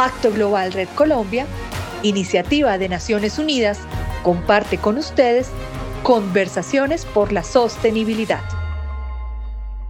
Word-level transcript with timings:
Pacto 0.00 0.32
Global 0.32 0.72
Red 0.72 0.88
Colombia, 0.94 1.46
iniciativa 2.02 2.78
de 2.78 2.88
Naciones 2.88 3.38
Unidas, 3.38 3.78
comparte 4.22 4.78
con 4.78 4.96
ustedes 4.96 5.52
conversaciones 6.02 7.04
por 7.04 7.32
la 7.32 7.44
sostenibilidad. 7.44 8.40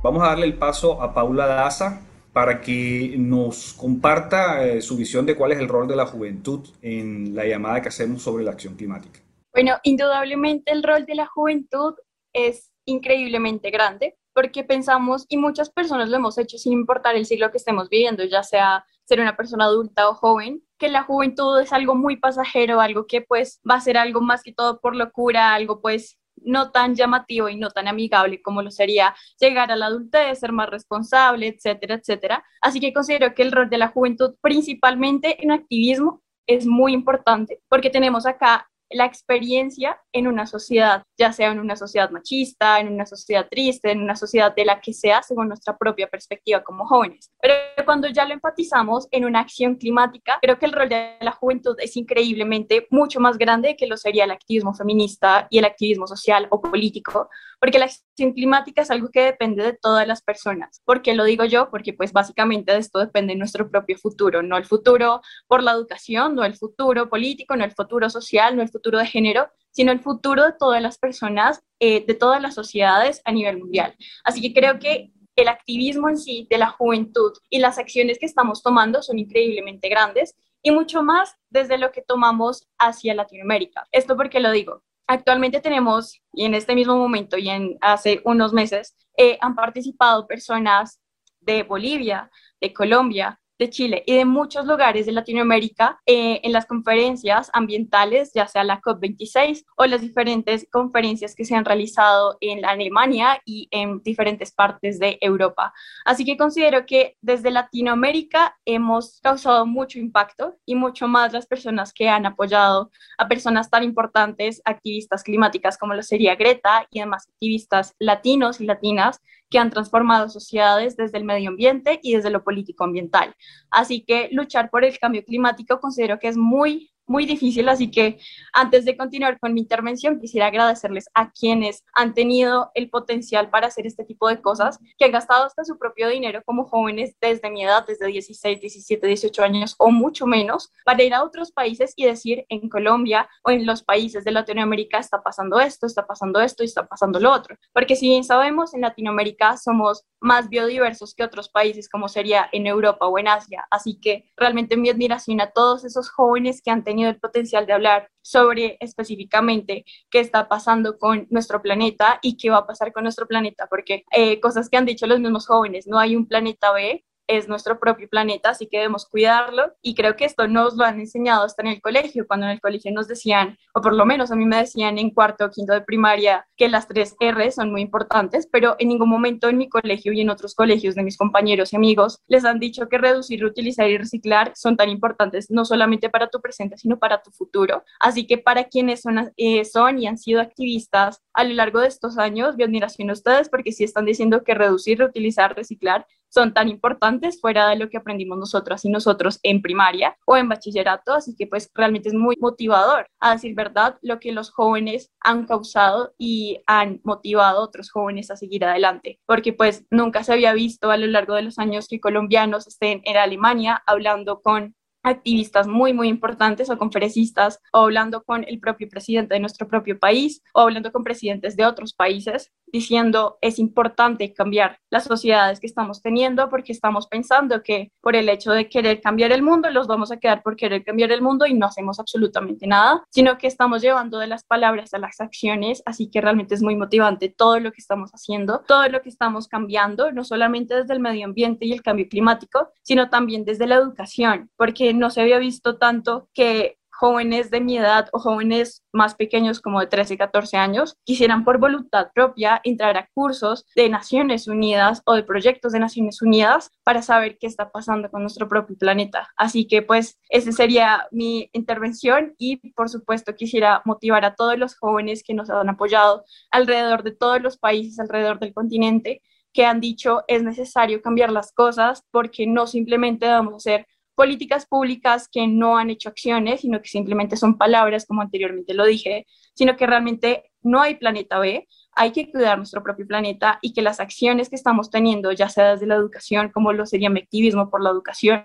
Vamos 0.03 0.25
a 0.25 0.31
darle 0.31 0.47
el 0.47 0.59
paso 0.59 1.01
a 1.01 1.15
Paula 1.15 1.47
Daza 1.47 2.01
para 2.33 2.61
que 2.61 3.15
nos 3.19 3.73
comparta 3.73 4.67
eh, 4.67 4.83
su 4.83 4.97
visión 4.97 5.27
de 5.27 5.37
cuál 5.37 5.53
es 5.53 5.61
el 5.61 5.69
rol 5.69 5.87
de 5.87 5.95
la 5.95 6.07
juventud 6.07 6.69
en 6.83 7.37
la 7.37 7.45
llamada 7.45 7.81
que 7.81 7.91
hacemos 7.91 8.21
sobre 8.21 8.43
la 8.43 8.51
acción 8.51 8.75
climática. 8.75 9.21
Bueno, 9.53 9.77
indudablemente 9.85 10.73
el 10.73 10.83
rol 10.83 11.07
de 11.07 11.15
la 11.15 11.27
juventud 11.27 11.95
es 12.33 12.73
increíblemente 12.85 13.71
grande 13.71 14.17
porque 14.33 14.65
pensamos, 14.65 15.27
y 15.29 15.37
muchas 15.37 15.71
personas 15.71 16.09
lo 16.09 16.17
hemos 16.17 16.37
hecho 16.37 16.59
sin 16.59 16.73
importar 16.73 17.15
el 17.15 17.27
siglo 17.27 17.53
que 17.53 17.59
estemos 17.59 17.89
viviendo, 17.89 18.25
ya 18.25 18.43
sea 18.43 18.85
ser 19.11 19.21
una 19.21 19.37
persona 19.37 19.65
adulta 19.65 20.09
o 20.09 20.15
joven, 20.15 20.63
que 20.79 20.89
la 20.89 21.03
juventud 21.03 21.59
es 21.61 21.73
algo 21.73 21.97
muy 21.97 22.17
pasajero, 22.17 22.81
algo 22.81 23.09
que 23.09 23.21
pues 23.23 23.61
va 23.69 23.75
a 23.75 23.81
ser 23.81 23.99
algo 23.99 24.21
más 24.21 24.45
que 24.45 24.53
todo 24.53 24.81
por 24.81 24.95
locura, 24.95 25.53
algo 25.53 25.81
pues 25.81 26.17
no 26.37 26.71
tan 26.71 26.95
llamativo 26.95 27.49
y 27.49 27.57
no 27.57 27.71
tan 27.71 27.89
amigable 27.89 28.41
como 28.41 28.63
lo 28.63 28.71
sería 28.71 29.17
llegar 29.41 29.73
a 29.73 29.77
la 29.77 29.87
adultez, 29.87 30.39
ser 30.39 30.53
más 30.53 30.71
responsable, 30.71 31.49
etcétera, 31.49 31.97
etcétera. 31.97 32.45
Así 32.61 32.79
que 32.79 32.93
considero 32.93 33.35
que 33.35 33.43
el 33.43 33.51
rol 33.51 33.69
de 33.69 33.79
la 33.79 33.89
juventud, 33.89 34.37
principalmente 34.41 35.43
en 35.43 35.51
activismo, 35.51 36.23
es 36.47 36.65
muy 36.65 36.93
importante 36.93 37.61
porque 37.69 37.91
tenemos 37.91 38.27
acá 38.27 38.70
la 38.91 39.05
experiencia 39.05 40.01
en 40.13 40.27
una 40.27 40.47
sociedad, 40.47 41.05
ya 41.17 41.33
sea 41.33 41.53
en 41.53 41.61
una 41.61 41.77
sociedad 41.77 42.11
machista, 42.11 42.81
en 42.81 42.89
una 42.89 43.07
sociedad 43.07 43.47
triste, 43.49 43.93
en 43.93 44.03
una 44.03 44.17
sociedad 44.17 44.55
de 44.55 44.65
la 44.65 44.81
que 44.81 44.93
sea, 44.93 45.23
según 45.23 45.49
nuestra 45.49 45.79
propia 45.79 46.09
perspectiva 46.09 46.63
como 46.63 46.87
jóvenes. 46.87 47.31
Pero 47.41 47.55
cuando 47.85 48.09
ya 48.09 48.25
lo 48.25 48.35
empatizamos 48.35 49.07
en 49.13 49.25
una 49.25 49.41
acción 49.41 49.77
climática, 49.77 50.39
creo 50.43 50.59
que 50.59 50.67
el 50.67 50.73
rol 50.73 50.89
de 50.89 51.17
la 51.21 51.33
juventud 51.33 51.77
es 51.79 51.97
increíblemente 51.97 52.89
mucho 52.91 53.21
más 53.21 53.39
grande 53.39 53.77
que 53.77 53.87
lo 53.87 53.97
sería 53.97 54.25
el 54.25 54.33
activismo 54.33 54.75
feminista 54.75 55.47
y 55.51 55.59
el 55.59 55.65
activismo 55.65 56.07
social 56.07 56.49
o 56.51 56.61
político, 56.61 57.31
porque 57.61 57.79
la 57.79 57.85
acción 57.85 58.33
climática 58.33 58.83
es 58.83 58.91
algo 58.91 59.11
que 59.11 59.23
depende 59.23 59.63
de 59.63 59.73
todas 59.75 60.07
las 60.07 60.23
personas. 60.23 60.81
¿Por 60.85 61.03
qué 61.03 61.15
lo 61.15 61.25
digo 61.25 61.45
yo? 61.45 61.71
Porque 61.71 61.93
pues 61.93 62.13
básicamente 62.13 62.73
de 62.73 62.79
esto 62.79 62.99
depende 62.99 63.37
nuestro 63.37 63.71
propio 63.71 63.97
futuro, 63.99 64.43
no 64.43 64.57
el 64.57 64.65
futuro 64.65 65.21
por 65.47 65.63
la 65.63 65.73
educación, 65.73 66.35
no 66.35 66.45
el 66.45 66.57
futuro 66.57 67.09
político, 67.09 67.55
no 67.55 67.65
el 67.65 67.73
futuro 67.73 68.11
social, 68.11 68.57
no 68.57 68.63
el 68.63 68.69
futuro 68.69 68.80
de 68.83 69.07
género, 69.07 69.49
sino 69.71 69.93
el 69.93 70.01
futuro 70.01 70.45
de 70.45 70.53
todas 70.59 70.83
las 70.83 70.99
personas, 70.99 71.63
eh, 71.79 72.05
de 72.05 72.15
todas 72.15 72.43
las 72.43 72.55
sociedades 72.55 73.23
a 73.25 73.33
nivel 73.33 73.59
mundial. 73.59 73.95
Así 74.25 74.41
que 74.41 74.53
creo 74.53 74.79
que 74.79 75.13
el 75.37 75.49
activismo 75.49 76.09
en 76.09 76.19
sí 76.19 76.47
de 76.51 76.59
la 76.59 76.71
juventud 76.71 77.33
y 77.49 77.61
las 77.61 77.79
acciones 77.79 78.19
que 78.19 78.27
estamos 78.27 78.63
tomando 78.63 79.03
son 79.03 79.19
increíblemente 79.19 79.89
grandes 79.89 80.35
y 80.63 80.71
mucho 80.71 81.03
más 81.03 81.37
desde 81.49 81.79
lo 81.79 81.93
que 81.93 82.03
tomamos 82.03 82.69
hacia 82.79 83.15
Latinoamérica. 83.15 83.87
Esto 83.93 84.17
porque 84.17 84.41
lo 84.41 84.51
digo. 84.51 84.83
Actualmente 85.07 85.61
tenemos, 85.61 86.21
y 86.33 86.45
en 86.45 86.55
este 86.55 86.75
mismo 86.75 86.97
momento 86.97 87.37
y 87.37 87.49
en 87.49 87.79
hace 87.81 88.21
unos 88.25 88.53
meses, 88.53 88.97
eh, 89.17 89.39
han 89.41 89.55
participado 89.55 90.27
personas 90.27 91.01
de 91.41 91.63
Bolivia, 91.63 92.31
de 92.61 92.73
Colombia, 92.73 93.41
de 93.61 93.69
Chile 93.69 94.03
y 94.07 94.17
de 94.17 94.25
muchos 94.25 94.65
lugares 94.65 95.05
de 95.05 95.13
Latinoamérica 95.13 96.01
eh, 96.07 96.41
en 96.43 96.53
las 96.53 96.65
conferencias 96.65 97.51
ambientales, 97.53 98.33
ya 98.35 98.47
sea 98.47 98.65
la 98.65 98.81
COP26 98.81 99.67
o 99.77 99.85
las 99.85 100.01
diferentes 100.01 100.67
conferencias 100.73 101.35
que 101.35 101.45
se 101.45 101.55
han 101.55 101.67
realizado 101.67 102.39
en 102.41 102.65
Alemania 102.65 103.41
y 103.45 103.69
en 103.71 104.03
diferentes 104.03 104.51
partes 104.51 104.99
de 104.99 105.19
Europa. 105.21 105.75
Así 106.07 106.25
que 106.25 106.39
considero 106.39 106.87
que 106.87 107.19
desde 107.21 107.51
Latinoamérica 107.51 108.57
hemos 108.65 109.21
causado 109.21 109.67
mucho 109.67 109.99
impacto 109.99 110.57
y 110.65 110.75
mucho 110.75 111.07
más 111.07 111.35
las 111.35 111.47
personas 111.47 111.93
que 111.93 112.09
han 112.09 112.25
apoyado 112.25 112.91
a 113.19 113.29
personas 113.29 113.69
tan 113.69 113.85
importantes, 113.85 114.63
activistas 114.65 115.23
climáticas 115.23 115.77
como 115.77 115.93
lo 115.93 116.03
sería 116.03 116.35
Greta 116.35 116.89
y 116.91 117.01
demás 117.01 117.29
activistas 117.29 117.95
latinos 117.99 118.63
y 118.63 118.65
latinas 118.65 119.21
que 119.51 119.59
han 119.59 119.71
transformado 119.71 120.29
sociedades 120.29 120.97
desde 120.97 121.19
el 121.19 121.25
medio 121.25 121.51
ambiente 121.51 121.99
y 122.03 122.15
desde 122.15 122.31
lo 122.31 122.45
político 122.45 122.85
ambiental. 122.85 123.35
Así 123.71 124.03
que 124.03 124.29
luchar 124.33 124.71
por 124.71 124.85
el 124.85 124.99
cambio 124.99 125.25
climático 125.25 125.81
considero 125.81 126.19
que 126.19 126.29
es 126.29 126.37
muy 126.37 126.93
muy 127.11 127.27
difícil, 127.27 127.69
así 127.69 127.91
que 127.91 128.21
antes 128.53 128.85
de 128.85 128.97
continuar 128.97 129.41
con 129.41 129.53
mi 129.53 129.61
intervención, 129.61 130.21
quisiera 130.21 130.47
agradecerles 130.47 131.11
a 131.13 131.33
quienes 131.33 131.85
han 131.93 132.15
tenido 132.15 132.71
el 132.75 132.89
potencial 132.89 133.51
para 133.51 133.67
hacer 133.67 133.85
este 133.85 134.05
tipo 134.05 134.29
de 134.29 134.41
cosas, 134.41 134.79
que 134.97 135.07
han 135.07 135.11
gastado 135.11 135.45
hasta 135.45 135.65
su 135.65 135.77
propio 135.77 136.09
dinero 136.09 136.41
como 136.47 136.65
jóvenes 136.65 137.17
desde 137.21 137.51
mi 137.51 137.65
edad, 137.65 137.85
desde 137.85 138.07
16, 138.07 138.61
17, 138.61 139.07
18 139.09 139.43
años 139.43 139.75
o 139.79 139.91
mucho 139.91 140.25
menos, 140.25 140.73
para 140.85 141.03
ir 141.03 141.13
a 141.13 141.25
otros 141.25 141.51
países 141.51 141.93
y 141.97 142.05
decir 142.05 142.47
en 142.49 142.69
Colombia 142.69 143.29
o 143.43 143.51
en 143.51 143.67
los 143.67 143.83
países 143.83 144.23
de 144.23 144.31
Latinoamérica 144.31 144.99
está 144.99 145.21
pasando 145.21 145.59
esto, 145.59 145.87
está 145.87 146.07
pasando 146.07 146.41
esto 146.41 146.63
y 146.63 146.67
está 146.67 146.87
pasando 146.87 147.19
lo 147.19 147.33
otro. 147.33 147.57
Porque 147.73 147.97
si 147.97 148.09
bien 148.09 148.23
sabemos, 148.23 148.73
en 148.73 148.83
Latinoamérica 148.83 149.57
somos 149.57 150.05
más 150.21 150.49
biodiversos 150.49 151.15
que 151.15 151.25
otros 151.25 151.49
países 151.49 151.89
como 151.89 152.09
sería 152.09 152.49
en 152.53 152.69
Europa 152.69 153.09
o 153.09 153.19
en 153.19 153.27
Asia, 153.27 153.67
así 153.69 153.99
que 153.99 154.31
realmente 154.37 154.77
mi 154.77 154.91
admiración 154.91 155.41
a 155.41 155.51
todos 155.51 155.85
esos 155.85 156.09
jóvenes 156.11 156.63
que 156.63 156.71
han 156.71 156.85
tenido 156.85 157.00
el 157.09 157.19
potencial 157.19 157.67
de 157.67 157.73
hablar 157.73 158.09
sobre 158.23 158.77
específicamente 158.81 159.85
qué 160.11 160.21
está 160.21 160.49
pasando 160.49 160.99
con 160.99 161.27
nuestro 161.31 161.63
planeta 161.63 162.19
y 162.23 162.37
qué 162.37 162.51
va 162.51 162.59
a 162.59 162.67
pasar 162.67 162.93
con 162.93 163.05
nuestro 163.05 163.27
planeta, 163.27 163.67
porque 163.69 164.05
eh, 164.13 164.41
cosas 164.41 164.69
que 164.69 164.77
han 164.77 164.87
dicho 164.87 165.07
los 165.07 165.21
mismos 165.21 165.47
jóvenes, 165.47 165.87
no 165.87 165.99
hay 165.99 166.17
un 166.17 166.27
planeta 166.27 166.73
B, 166.73 167.05
es 167.31 167.49
nuestro 167.49 167.79
propio 167.79 168.09
planeta, 168.09 168.51
así 168.51 168.67
que 168.67 168.79
debemos 168.79 169.07
cuidarlo. 169.07 169.73
Y 169.83 169.95
creo 169.95 170.17
que 170.17 170.25
esto 170.25 170.49
nos 170.49 170.77
lo 170.77 170.85
han 170.85 170.99
enseñado 170.99 171.45
hasta 171.45 171.63
en 171.63 171.69
el 171.69 171.81
colegio, 171.81 172.27
cuando 172.27 172.47
en 172.47 172.53
el 172.53 172.61
colegio 172.61 172.93
nos 172.93 173.09
decían, 173.09 173.57
o 173.75 173.81
por 173.81 173.95
lo 173.95 174.05
menos 174.05 174.31
a 174.31 174.37
mí 174.37 174.45
me 174.45 174.57
decían 174.57 174.99
en 174.99 175.11
cuarto 175.11 175.45
o 175.45 175.51
quinto 175.51 175.73
de 175.73 175.83
primaria, 175.83 176.47
que 176.57 176.69
las 176.69 176.89
tres 176.89 177.15
R 177.21 177.51
son 177.53 177.71
muy 177.71 177.83
importantes, 177.83 178.49
pero 178.51 178.77
en 178.79 178.89
ningún 178.89 179.09
momento 179.09 179.49
en 179.49 179.59
mi 179.59 179.69
colegio 179.69 180.13
y 180.13 180.21
en 180.21 180.31
otros 180.31 180.55
colegios 180.55 180.95
de 180.95 181.03
mis 181.03 181.17
compañeros 181.17 181.73
y 181.73 181.77
amigos 181.77 182.19
les 182.27 182.45
han 182.45 182.59
dicho 182.59 182.89
que 182.89 182.99
reducir, 182.99 183.41
reutilizar 183.41 183.89
y 183.89 183.97
reciclar 183.97 184.53
son 184.55 184.77
tan 184.77 184.89
importantes, 184.89 185.51
no 185.51 185.65
solamente 185.65 186.11
para 186.11 186.29
tu 186.29 186.41
presente, 186.41 186.77
sino 186.77 186.99
para 186.99 187.23
tu 187.23 187.31
futuro. 187.31 187.85
Así 188.01 188.27
que 188.27 188.39
para 188.39 188.65
quienes 188.65 189.03
son, 189.03 189.33
eh, 189.37 189.65
son 189.65 189.99
y 189.99 190.07
han 190.07 190.19
sido 190.19 190.41
activistas 190.41 191.23
a 191.33 191.45
lo 191.45 191.55
largo 191.55 191.81
de 191.81 191.89
estos 191.89 192.19
años, 192.19 192.57
mi 192.57 192.65
admiración 192.65 193.11
a 193.11 193.13
ustedes, 193.13 193.49
porque 193.49 193.73
si 193.73 193.85
están 193.85 194.05
diciendo 194.05 194.43
que 194.43 194.55
reducir, 194.55 194.99
reutilizar, 194.99 195.55
reciclar 195.55 196.07
son 196.31 196.55
tan 196.55 196.69
importantes 196.69 197.41
fuera 197.41 197.69
de 197.69 197.77
lo 197.77 197.91
que 197.91 197.99
aprendimos 197.99 198.39
nosotros 198.39 198.85
y 198.85 198.89
nosotros 198.89 199.39
en 199.43 199.61
primaria 199.63 200.17
o 200.27 200.37
en 200.37 200.49
bachillerato, 200.49 201.13
así 201.13 201.35
que 201.37 201.47
pues 201.47 201.71
realmente 201.75 202.09
es 202.09 202.15
muy 202.15 202.37
motivador, 202.41 203.07
a 203.21 203.33
decir 203.33 203.55
verdad, 203.55 203.99
lo 204.01 204.19
que 204.21 204.33
los 204.33 204.51
jóvenes 204.51 205.11
han 205.21 205.47
causado 205.47 206.15
y 206.19 206.63
han 206.67 207.01
motivado 207.05 207.61
a 207.61 207.65
otros 207.65 207.91
jóvenes 207.91 208.31
a 208.31 208.37
seguir 208.37 208.65
adelante, 208.65 209.21
porque 209.27 209.53
pues 209.53 209.85
nunca 209.91 210.25
se 210.25 210.33
había 210.33 210.53
visto 210.55 210.91
a 210.91 210.97
lo 210.97 211.07
largo 211.07 211.35
de 211.35 211.43
los 211.43 211.59
años 211.59 211.89
que 211.89 212.01
colombianos 212.01 212.67
estén 212.67 213.03
en 213.05 213.17
Alemania 213.17 213.83
hablando 213.87 214.41
con 214.41 214.75
activistas 215.03 215.67
muy, 215.67 215.93
muy 215.93 216.09
importantes 216.09 216.71
o 216.71 216.79
conferencistas 216.79 217.61
o 217.73 217.81
hablando 217.81 218.23
con 218.23 218.45
el 218.47 218.61
propio 218.61 218.89
presidente 218.89 219.35
de 219.35 219.41
nuestro 219.41 219.67
propio 219.69 219.99
país 219.99 220.43
o 220.53 220.61
hablando 220.61 220.93
con 220.93 221.05
presidentes 221.05 221.57
de 221.57 221.65
otros 221.65 221.95
países 221.95 222.53
diciendo 222.73 223.39
es 223.41 223.59
importante 223.59 224.33
cambiar 224.33 224.79
las 224.91 225.05
sociedades 225.05 225.61
que 225.61 225.67
estamos 225.67 226.03
teniendo 226.03 226.49
porque 226.49 226.73
estamos 226.73 227.07
pensando 227.07 227.63
que 227.63 227.93
por 228.01 228.17
el 228.17 228.29
hecho 228.29 228.53
de 228.53 228.69
querer 228.69 229.01
cambiar 229.01 229.33
el 229.33 229.43
mundo 229.43 229.71
los 229.71 229.87
vamos 229.87 230.11
a 230.13 230.19
quedar 230.19 230.43
por 230.43 230.57
querer 230.57 230.85
cambiar 230.85 231.13
el 231.13 231.23
mundo 231.23 231.47
y 231.47 231.55
no 231.55 231.67
hacemos 231.67 232.01
absolutamente 232.01 232.67
nada, 232.67 233.05
sino 233.11 233.39
que 233.39 233.47
estamos 233.47 233.83
llevando 233.83 234.19
de 234.19 234.27
las 234.27 234.45
palabras 234.45 234.95
a 234.95 234.99
las 234.99 235.21
acciones, 235.21 235.83
así 235.87 236.11
que 236.11 236.21
realmente 236.21 236.55
es 236.55 236.63
muy 236.63 236.77
motivante 236.77 237.29
todo 237.29 237.61
lo 237.61 237.73
que 237.73 237.81
estamos 237.81 238.11
haciendo, 238.13 238.63
todo 238.67 238.89
lo 238.89 239.03
que 239.03 239.09
estamos 239.09 239.49
cambiando, 239.49 240.13
no 240.13 240.25
solamente 240.25 240.75
desde 240.75 240.95
el 240.95 241.01
medio 241.01 241.27
ambiente 241.27 241.67
y 241.67 241.73
el 241.73 241.83
cambio 241.83 242.09
climático, 242.09 242.71
sino 242.83 243.11
también 243.11 243.45
desde 243.45 243.67
la 243.67 243.77
educación, 243.77 244.51
porque 244.57 244.95
no 244.95 245.11
se 245.11 245.21
había 245.21 245.39
visto 245.39 245.79
tanto 245.79 246.29
que 246.35 246.80
jóvenes 247.01 247.51
de 247.51 247.63
mi 247.63 247.79
edad 247.79 248.11
o 248.13 248.19
jóvenes 248.19 248.85
más 248.93 249.15
pequeños 249.15 249.63
como 249.63 249.81
de 249.81 249.87
13 249.87 250.15
y 250.15 250.17
14 250.19 250.59
años 250.59 250.99
quisieran 251.05 251.45
por 251.45 251.57
voluntad 251.59 252.09
propia 252.15 252.61
entrar 252.63 252.99
a 252.99 253.09
cursos 253.15 253.65
de 253.75 253.89
Naciones 253.89 254.47
Unidas 254.47 255.01
o 255.07 255.15
de 255.15 255.23
proyectos 255.23 255.73
de 255.73 255.79
Naciones 255.79 256.21
Unidas 256.21 256.71
para 256.85 257.01
saber 257.01 257.39
qué 257.39 257.47
está 257.47 257.71
pasando 257.73 258.11
con 258.11 258.21
nuestro 258.21 258.49
propio 258.49 258.77
planeta. 258.77 259.31
Así 259.39 259.67
que 259.67 259.81
pues 259.81 260.19
esa 260.29 260.53
sería 260.53 261.09
mi 261.11 261.49
intervención 261.55 262.35
y 262.37 262.57
por 262.73 262.91
supuesto 262.91 263.35
quisiera 263.35 263.81
motivar 263.87 264.27
a 264.27 264.35
todos 264.35 264.59
los 264.59 264.77
jóvenes 264.77 265.23
que 265.23 265.33
nos 265.33 265.49
han 265.49 265.71
apoyado 265.71 266.25
alrededor 266.51 267.03
de 267.03 267.13
todos 267.13 267.41
los 267.41 267.57
países, 267.57 267.99
alrededor 267.99 268.39
del 268.41 268.53
continente, 268.53 269.23
que 269.55 269.65
han 269.65 269.81
dicho 269.81 270.23
es 270.29 270.43
necesario 270.43 271.01
cambiar 271.01 271.33
las 271.33 271.51
cosas 271.53 272.05
porque 272.11 272.47
no 272.47 272.67
simplemente 272.67 273.27
vamos 273.27 273.55
a 273.55 273.57
hacer 273.57 273.87
políticas 274.21 274.67
públicas 274.67 275.31
que 275.33 275.47
no 275.47 275.79
han 275.79 275.89
hecho 275.89 276.11
acciones, 276.11 276.61
sino 276.61 276.83
que 276.83 276.91
simplemente 276.91 277.39
son 277.39 277.57
palabras, 277.57 278.05
como 278.05 278.21
anteriormente 278.21 278.75
lo 278.75 278.85
dije, 278.85 279.27
sino 279.55 279.79
que 279.79 279.87
realmente 279.87 280.53
no 280.61 280.83
hay 280.83 280.97
planeta 280.97 281.39
B, 281.39 281.67
hay 281.93 282.13
que 282.13 282.31
cuidar 282.31 282.59
nuestro 282.59 282.83
propio 282.83 283.07
planeta 283.07 283.59
y 283.63 283.73
que 283.73 283.81
las 283.81 283.99
acciones 283.99 284.51
que 284.51 284.57
estamos 284.57 284.91
teniendo, 284.91 285.33
ya 285.33 285.49
sea 285.49 285.73
desde 285.73 285.87
la 285.87 285.95
educación, 285.95 286.51
como 286.51 286.75
lo 286.75 286.85
sería 286.85 287.09
mi 287.09 287.21
activismo 287.21 287.71
por 287.71 287.83
la 287.83 287.89
educación, 287.89 288.45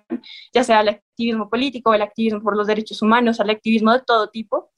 ya 0.54 0.64
sea 0.64 0.80
el 0.80 0.88
activismo 0.88 1.50
político, 1.50 1.94
el 1.94 2.04
activismo 2.04 2.42
por 2.42 2.56
los 2.56 2.68
derechos 2.68 3.02
humanos, 3.02 3.42
el 3.42 3.50
activismo 3.50 3.92
de 3.92 4.02
todo 4.08 4.30
tipo, 4.30 4.72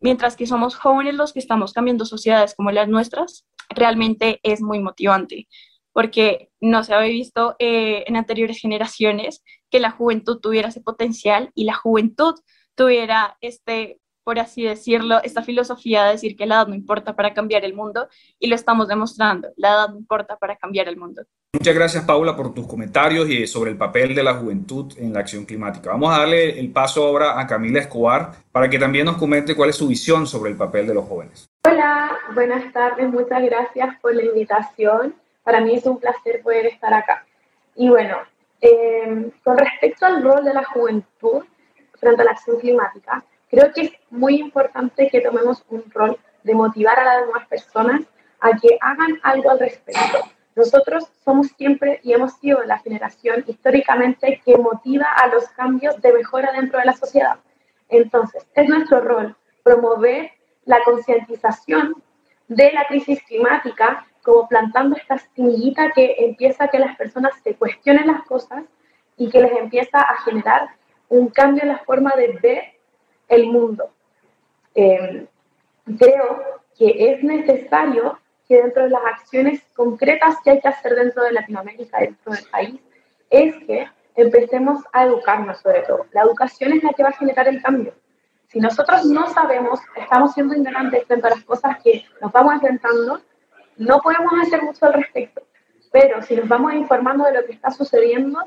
mientras 0.00 0.36
que 0.36 0.46
somos 0.46 0.76
jóvenes 0.76 1.14
los 1.14 1.32
que 1.32 1.38
estamos 1.38 1.72
cambiando 1.72 2.04
sociedades 2.04 2.54
como 2.54 2.72
las 2.72 2.88
nuestras, 2.88 3.46
realmente 3.70 4.38
es 4.42 4.60
muy 4.60 4.80
motivante, 4.80 5.48
porque 5.94 6.50
no 6.60 6.84
se 6.84 6.92
había 6.92 7.08
visto 7.08 7.56
eh, 7.58 8.04
en 8.06 8.16
anteriores 8.16 8.60
generaciones 8.60 9.42
que 9.72 9.80
la 9.80 9.90
juventud 9.90 10.38
tuviera 10.38 10.68
ese 10.68 10.82
potencial 10.82 11.50
y 11.54 11.64
la 11.64 11.74
juventud 11.74 12.34
tuviera 12.76 13.36
este 13.40 13.98
por 14.24 14.38
así 14.38 14.62
decirlo, 14.62 15.20
esta 15.24 15.42
filosofía 15.42 16.04
de 16.04 16.12
decir 16.12 16.36
que 16.36 16.46
la 16.46 16.56
edad 16.56 16.68
no 16.68 16.76
importa 16.76 17.16
para 17.16 17.34
cambiar 17.34 17.64
el 17.64 17.74
mundo 17.74 18.06
y 18.38 18.46
lo 18.46 18.54
estamos 18.54 18.86
demostrando, 18.86 19.48
la 19.56 19.70
edad 19.70 19.88
no 19.88 19.98
importa 19.98 20.36
para 20.36 20.54
cambiar 20.54 20.86
el 20.86 20.96
mundo. 20.96 21.22
Muchas 21.52 21.74
gracias 21.74 22.04
Paula 22.04 22.36
por 22.36 22.54
tus 22.54 22.66
comentarios 22.66 23.28
y 23.28 23.46
sobre 23.48 23.72
el 23.72 23.76
papel 23.76 24.14
de 24.14 24.22
la 24.22 24.34
juventud 24.34 24.92
en 24.96 25.12
la 25.12 25.20
acción 25.20 25.44
climática. 25.44 25.90
Vamos 25.90 26.14
a 26.14 26.20
darle 26.20 26.58
el 26.58 26.70
paso 26.70 27.04
ahora 27.04 27.40
a 27.40 27.46
Camila 27.46 27.80
Escobar 27.80 28.32
para 28.52 28.70
que 28.70 28.78
también 28.78 29.06
nos 29.06 29.16
comente 29.16 29.54
cuál 29.54 29.70
es 29.70 29.76
su 29.76 29.88
visión 29.88 30.26
sobre 30.26 30.52
el 30.52 30.56
papel 30.56 30.86
de 30.86 30.94
los 30.94 31.04
jóvenes. 31.04 31.48
Hola, 31.68 32.16
buenas 32.34 32.72
tardes, 32.72 33.08
muchas 33.10 33.42
gracias 33.42 34.00
por 34.00 34.14
la 34.14 34.22
invitación. 34.22 35.14
Para 35.42 35.60
mí 35.60 35.74
es 35.74 35.84
un 35.84 35.98
placer 35.98 36.42
poder 36.42 36.66
estar 36.66 36.94
acá. 36.94 37.26
Y 37.74 37.88
bueno, 37.88 38.16
eh, 38.62 39.30
con 39.44 39.58
respecto 39.58 40.06
al 40.06 40.22
rol 40.22 40.44
de 40.44 40.54
la 40.54 40.64
juventud 40.64 41.44
frente 41.98 42.22
a 42.22 42.24
la 42.24 42.30
acción 42.30 42.58
climática, 42.58 43.22
Creo 43.52 43.70
que 43.70 43.82
es 43.82 43.92
muy 44.08 44.36
importante 44.36 45.10
que 45.10 45.20
tomemos 45.20 45.62
un 45.68 45.84
rol 45.90 46.18
de 46.42 46.54
motivar 46.54 46.98
a 46.98 47.04
las 47.04 47.26
demás 47.26 47.46
personas 47.48 48.00
a 48.40 48.56
que 48.56 48.78
hagan 48.80 49.20
algo 49.22 49.50
al 49.50 49.58
respecto. 49.58 50.20
Nosotros 50.56 51.04
somos 51.22 51.48
siempre 51.58 52.00
y 52.02 52.14
hemos 52.14 52.32
sido 52.38 52.62
la 52.64 52.78
generación 52.78 53.44
históricamente 53.46 54.40
que 54.42 54.56
motiva 54.56 55.04
a 55.04 55.26
los 55.26 55.50
cambios 55.50 56.00
de 56.00 56.14
mejora 56.14 56.50
dentro 56.52 56.78
de 56.78 56.86
la 56.86 56.94
sociedad. 56.94 57.40
Entonces, 57.90 58.46
es 58.54 58.68
nuestro 58.70 59.02
rol 59.02 59.36
promover 59.62 60.30
la 60.64 60.82
concientización 60.84 62.02
de 62.48 62.72
la 62.72 62.86
crisis 62.86 63.22
climática, 63.24 64.06
como 64.22 64.48
plantando 64.48 64.96
esta 64.96 65.18
semillita 65.18 65.90
que 65.92 66.14
empieza 66.18 66.64
a 66.64 66.68
que 66.68 66.78
las 66.78 66.96
personas 66.96 67.32
se 67.42 67.54
cuestionen 67.54 68.06
las 68.06 68.24
cosas 68.24 68.64
y 69.16 69.28
que 69.28 69.40
les 69.40 69.52
empieza 69.52 70.00
a 70.00 70.16
generar 70.22 70.70
un 71.08 71.28
cambio 71.28 71.62
en 71.62 71.68
la 71.70 71.78
forma 71.78 72.12
de 72.16 72.38
ver 72.42 72.62
el 73.28 73.46
mundo. 73.46 73.90
Em, 74.74 75.26
creo 75.98 76.42
que 76.78 77.12
es 77.12 77.22
necesario 77.22 78.18
que 78.48 78.62
dentro 78.62 78.84
de 78.84 78.90
las 78.90 79.04
acciones 79.04 79.62
concretas 79.74 80.36
que 80.42 80.50
hay 80.50 80.60
que 80.60 80.68
hacer 80.68 80.94
dentro 80.94 81.22
de 81.24 81.32
Latinoamérica, 81.32 81.98
dentro 81.98 82.32
del 82.32 82.44
país, 82.50 82.80
es 83.30 83.54
que 83.66 83.88
empecemos 84.14 84.82
a 84.92 85.04
educarnos 85.04 85.60
sobre 85.60 85.82
todo. 85.82 86.06
La 86.12 86.22
educación 86.22 86.72
es 86.72 86.82
la 86.82 86.92
que 86.92 87.02
va 87.02 87.10
a 87.10 87.12
generar 87.12 87.48
el 87.48 87.62
cambio. 87.62 87.94
Si 88.48 88.60
nosotros 88.60 89.06
no 89.06 89.26
sabemos, 89.28 89.80
estamos 89.96 90.34
siendo 90.34 90.54
ignorantes 90.54 91.06
frente 91.06 91.26
a 91.26 91.30
las 91.30 91.44
cosas 91.44 91.78
que 91.82 92.04
nos 92.20 92.30
vamos 92.32 92.52
enfrentando, 92.54 93.20
no 93.76 94.00
podemos 94.00 94.32
hacer 94.42 94.62
mucho 94.62 94.86
al 94.86 94.94
respecto. 94.94 95.42
Pero 95.90 96.22
si 96.22 96.36
nos 96.36 96.48
vamos 96.48 96.74
informando 96.74 97.24
de 97.24 97.34
lo 97.34 97.44
que 97.44 97.52
está 97.52 97.70
sucediendo, 97.70 98.38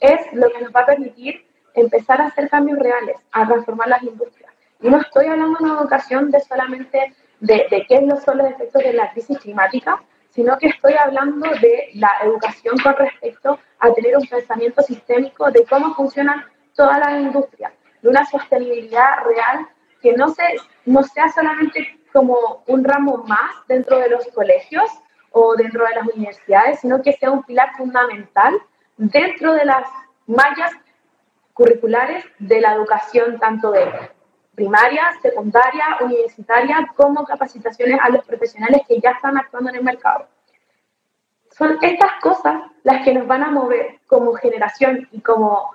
es 0.00 0.20
lo 0.32 0.50
que 0.50 0.60
nos 0.60 0.72
va 0.72 0.80
a 0.80 0.86
permitir 0.86 1.44
empezar 1.74 2.20
a 2.20 2.26
hacer 2.26 2.48
cambios 2.48 2.78
reales, 2.78 3.16
a 3.32 3.46
transformar 3.46 3.88
las 3.88 4.02
industrias. 4.02 4.52
Y 4.80 4.88
no 4.88 5.00
estoy 5.00 5.26
hablando 5.26 5.58
en 5.58 5.64
una 5.66 5.80
educación 5.80 6.30
de 6.30 6.40
solamente 6.40 7.14
de, 7.40 7.66
de 7.70 7.84
qué 7.88 8.06
son 8.24 8.38
los 8.38 8.50
efectos 8.50 8.82
de 8.82 8.92
la 8.92 9.10
crisis 9.12 9.38
climática, 9.38 10.02
sino 10.30 10.58
que 10.58 10.68
estoy 10.68 10.94
hablando 10.98 11.48
de 11.60 11.90
la 11.94 12.10
educación 12.24 12.76
con 12.78 12.96
respecto 12.96 13.58
a 13.78 13.92
tener 13.92 14.16
un 14.16 14.26
pensamiento 14.26 14.82
sistémico 14.82 15.50
de 15.50 15.64
cómo 15.64 15.94
funcionan 15.94 16.44
todas 16.74 16.98
las 16.98 17.20
industrias, 17.20 17.72
de 18.02 18.08
una 18.08 18.24
sostenibilidad 18.26 19.24
real 19.24 19.68
que 20.02 20.12
no, 20.14 20.28
se, 20.28 20.42
no 20.86 21.02
sea 21.02 21.28
solamente 21.28 21.98
como 22.14 22.62
un 22.68 22.84
ramo 22.84 23.24
más 23.26 23.66
dentro 23.66 23.98
de 23.98 24.08
los 24.08 24.24
colegios 24.28 24.88
o 25.32 25.56
dentro 25.56 25.84
de 25.84 25.96
las 25.96 26.06
universidades, 26.06 26.78
sino 26.78 27.02
que 27.02 27.12
sea 27.14 27.32
un 27.32 27.42
pilar 27.42 27.76
fundamental 27.76 28.54
dentro 28.96 29.52
de 29.52 29.64
las 29.64 29.84
mallas 30.28 30.70
curriculares 31.52 32.24
de 32.38 32.60
la 32.60 32.74
educación 32.74 33.40
tanto 33.40 33.72
de 33.72 33.90
primaria, 34.54 35.10
secundaria, 35.20 35.98
universitaria, 36.02 36.88
como 36.94 37.24
capacitaciones 37.24 37.98
a 38.00 38.10
los 38.10 38.24
profesionales 38.24 38.82
que 38.86 39.00
ya 39.00 39.10
están 39.10 39.36
actuando 39.36 39.70
en 39.70 39.76
el 39.76 39.82
mercado. 39.82 40.28
Son 41.50 41.78
estas 41.82 42.12
cosas 42.22 42.62
las 42.84 43.04
que 43.04 43.12
nos 43.12 43.26
van 43.26 43.42
a 43.42 43.50
mover 43.50 43.98
como 44.06 44.34
generación 44.34 45.08
y 45.10 45.20
como 45.20 45.74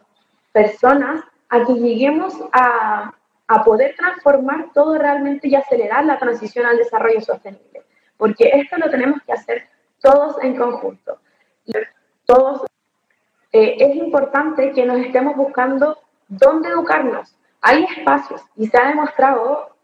personas 0.53 1.21
a 1.50 1.65
que 1.65 1.74
lleguemos 1.74 2.33
a, 2.53 3.13
a 3.50 3.63
poder 3.63 3.96
transformar 3.96 4.68
todo 4.75 4.96
realmente 5.00 5.48
y 5.48 5.56
acelerar 5.56 6.06
la 6.06 6.19
transición 6.19 6.68
al 6.68 6.78
desarrollo 6.78 7.19
sostenible. 7.19 7.81
Porque 8.16 8.51
esto 8.54 8.78
lo 8.78 8.92
tenemos 8.92 9.24
que 9.24 9.34
hacer 9.34 9.68
todos 10.00 10.36
en 10.44 10.56
conjunto. 10.56 11.19
Todos 12.25 12.68
eh, 13.51 13.75
es 13.80 13.96
importante 13.96 14.72
que 14.72 14.86
nos 14.86 15.00
estemos 15.00 15.36
buscando 15.36 15.98
dónde 16.28 16.69
educarnos. 16.69 17.36
Hay 17.62 17.86
espacios 17.86 18.44
y 18.56 18.68
se 18.68 18.78
ha 18.78 18.90
demostrado, 18.90 19.75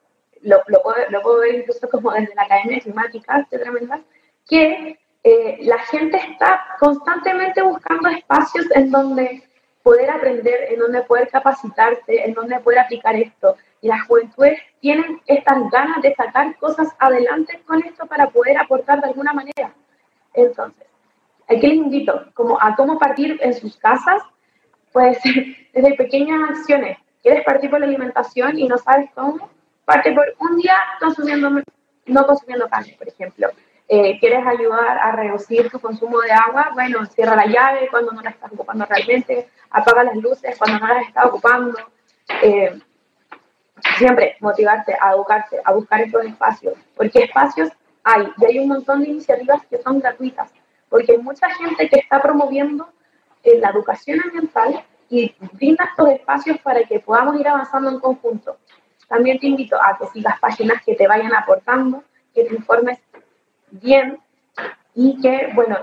lo, 0.43 0.61
lo, 0.67 0.83
puedo, 1.23 1.39
ver 1.39 1.55
incluso 1.55 1.89
como 1.89 2.11
desde 2.11 2.35
la 2.35 2.43
Academia 2.43 2.75
de 2.75 2.81
Climática, 2.83 3.47
tremenda, 3.49 3.99
que 4.47 4.99
eh, 5.23 5.57
la 5.61 5.79
gente 5.79 6.17
está 6.17 6.67
constantemente 6.79 7.63
buscando 7.63 8.09
espacios 8.09 8.67
en 8.75 8.91
donde 8.91 9.43
poder 9.85 10.09
aprender, 10.09 10.73
en 10.73 10.79
donde 10.79 11.03
poder 11.03 11.29
capacitarse, 11.29 12.25
en 12.25 12.33
donde 12.33 12.59
poder 12.59 12.79
aplicar 12.79 13.15
esto. 13.15 13.55
Y 13.81 13.87
las 13.87 14.01
juventudes 14.07 14.59
tienen 14.79 15.21
estas 15.27 15.69
ganas 15.69 16.01
de 16.01 16.15
sacar 16.15 16.55
cosas 16.57 16.87
adelante 16.97 17.61
con 17.67 17.83
esto 17.83 18.07
para 18.07 18.31
poder 18.31 18.57
aportar 18.57 18.99
de 18.99 19.09
alguna 19.09 19.31
manera. 19.31 19.75
Entonces, 20.33 20.87
Aquí 21.47 21.67
les 21.67 21.77
invito 21.77 22.25
como 22.33 22.59
a 22.59 22.75
cómo 22.75 22.97
partir 22.97 23.37
en 23.41 23.53
sus 23.53 23.77
casas, 23.77 24.23
pues 24.91 25.19
desde 25.73 25.95
pequeñas 25.95 26.49
acciones. 26.49 26.97
¿Quieres 27.21 27.43
partir 27.45 27.69
por 27.69 27.79
la 27.79 27.85
alimentación 27.85 28.57
y 28.57 28.67
no 28.67 28.77
sabes 28.77 29.09
cómo? 29.13 29.49
Parte 29.83 30.11
por 30.13 30.25
un 30.39 30.57
día 30.57 30.77
consumiendo, 30.99 31.61
no 32.07 32.25
consumiendo 32.25 32.67
carne, 32.67 32.95
por 32.97 33.07
ejemplo. 33.07 33.49
Eh, 33.87 34.17
¿Quieres 34.19 34.45
ayudar 34.45 34.97
a 34.97 35.11
reducir 35.11 35.69
tu 35.69 35.79
consumo 35.79 36.19
de 36.21 36.31
agua? 36.31 36.71
Bueno, 36.73 37.05
cierra 37.05 37.35
la 37.35 37.45
llave 37.45 37.87
cuando 37.89 38.11
no 38.11 38.21
la 38.21 38.31
estás 38.31 38.51
ocupando 38.51 38.85
realmente, 38.85 39.49
apaga 39.69 40.03
las 40.03 40.15
luces 40.15 40.57
cuando 40.57 40.79
no 40.79 40.93
las 40.93 41.07
estás 41.07 41.25
ocupando. 41.25 41.77
Eh, 42.41 42.79
siempre 43.97 44.37
motivarte 44.39 44.95
a 44.99 45.11
educarte, 45.11 45.61
a 45.63 45.73
buscar 45.73 46.01
estos 46.01 46.25
espacios, 46.25 46.73
porque 46.95 47.19
espacios 47.19 47.69
hay, 48.03 48.27
y 48.37 48.45
hay 48.45 48.59
un 48.59 48.69
montón 48.69 49.03
de 49.03 49.09
iniciativas 49.09 49.61
que 49.69 49.77
son 49.81 49.99
gratuitas 49.99 50.51
porque 50.89 51.13
hay 51.13 51.17
mucha 51.17 51.49
gente 51.55 51.89
que 51.89 51.99
está 51.99 52.21
promoviendo 52.21 52.87
eh, 53.43 53.59
la 53.59 53.69
educación 53.69 54.21
ambiental 54.21 54.83
y 55.09 55.35
brinda 55.51 55.85
estos 55.85 56.09
espacios 56.09 56.57
para 56.59 56.83
que 56.83 56.99
podamos 56.99 57.37
ir 57.39 57.47
avanzando 57.47 57.89
en 57.89 57.99
conjunto. 57.99 58.57
También 59.07 59.37
te 59.39 59.47
invito 59.47 59.75
a 59.75 59.97
que 59.97 60.07
sigas 60.07 60.39
páginas 60.39 60.81
que 60.85 60.95
te 60.95 61.07
vayan 61.07 61.33
aportando, 61.35 62.03
que 62.33 62.45
te 62.45 62.55
informes 62.55 62.99
bien 63.81 64.19
y 64.93 65.19
que, 65.21 65.51
bueno, 65.53 65.77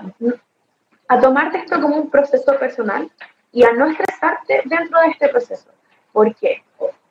a 1.09 1.21
tomarte 1.21 1.59
esto 1.59 1.81
como 1.81 1.97
un 1.97 2.11
proceso 2.11 2.59
personal 2.59 3.11
y 3.53 3.65
a 3.65 3.73
no 3.73 3.87
estresarte 3.87 4.63
dentro 4.65 5.01
de 5.01 5.09
este 5.09 5.29
proceso. 5.29 5.71
¿Por 6.13 6.35
qué? 6.37 6.63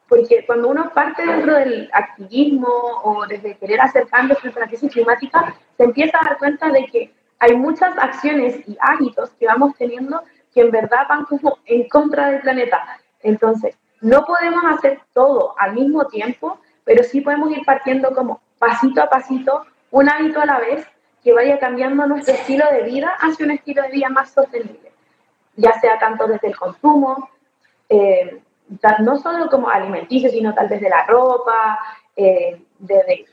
Porque 0.07 0.45
cuando 0.45 0.69
uno 0.69 0.91
parte 0.93 1.25
dentro 1.25 1.53
del 1.55 1.89
activismo 1.93 2.67
o 3.03 3.25
desde 3.27 3.57
querer 3.57 3.79
hacer 3.81 4.07
cambios 4.07 4.39
frente 4.39 4.59
a 4.59 4.63
la 4.63 4.67
crisis 4.67 4.91
climática, 4.91 5.55
se 5.77 5.83
empieza 5.83 6.17
a 6.19 6.29
dar 6.29 6.37
cuenta 6.37 6.69
de 6.69 6.85
que 6.87 7.13
hay 7.39 7.55
muchas 7.55 7.97
acciones 7.97 8.67
y 8.67 8.77
hábitos 8.81 9.31
que 9.39 9.47
vamos 9.47 9.75
teniendo 9.77 10.21
que 10.53 10.61
en 10.61 10.71
verdad 10.71 11.07
van 11.07 11.25
como 11.25 11.59
en 11.65 11.87
contra 11.87 12.31
del 12.31 12.41
planeta. 12.41 12.99
Entonces, 13.21 13.77
no 14.01 14.25
podemos 14.25 14.63
hacer 14.65 14.99
todo 15.13 15.55
al 15.57 15.73
mismo 15.73 16.05
tiempo, 16.07 16.59
pero 16.83 17.03
sí 17.03 17.21
podemos 17.21 17.51
ir 17.51 17.63
partiendo 17.65 18.13
como 18.13 18.41
pasito 18.59 19.01
a 19.01 19.09
pasito, 19.09 19.65
un 19.91 20.09
hábito 20.09 20.41
a 20.41 20.45
la 20.45 20.59
vez, 20.59 20.87
que 21.23 21.33
vaya 21.33 21.59
cambiando 21.59 22.07
nuestro 22.07 22.33
estilo 22.33 22.65
de 22.71 22.83
vida 22.83 23.15
hacia 23.19 23.45
un 23.45 23.51
estilo 23.51 23.83
de 23.83 23.89
vida 23.89 24.09
más 24.09 24.31
sostenible, 24.31 24.91
ya 25.55 25.79
sea 25.79 25.99
tanto 25.99 26.25
desde 26.27 26.47
el 26.47 26.57
consumo, 26.57 27.29
eh, 27.89 28.41
no 28.99 29.17
solo 29.17 29.49
como 29.49 29.69
alimenticio, 29.69 30.29
sino 30.29 30.53
tal 30.53 30.67
vez 30.69 30.81
de 30.81 30.89
la 30.89 31.05
ropa, 31.05 31.77
eh, 32.15 32.61
desde 32.79 33.25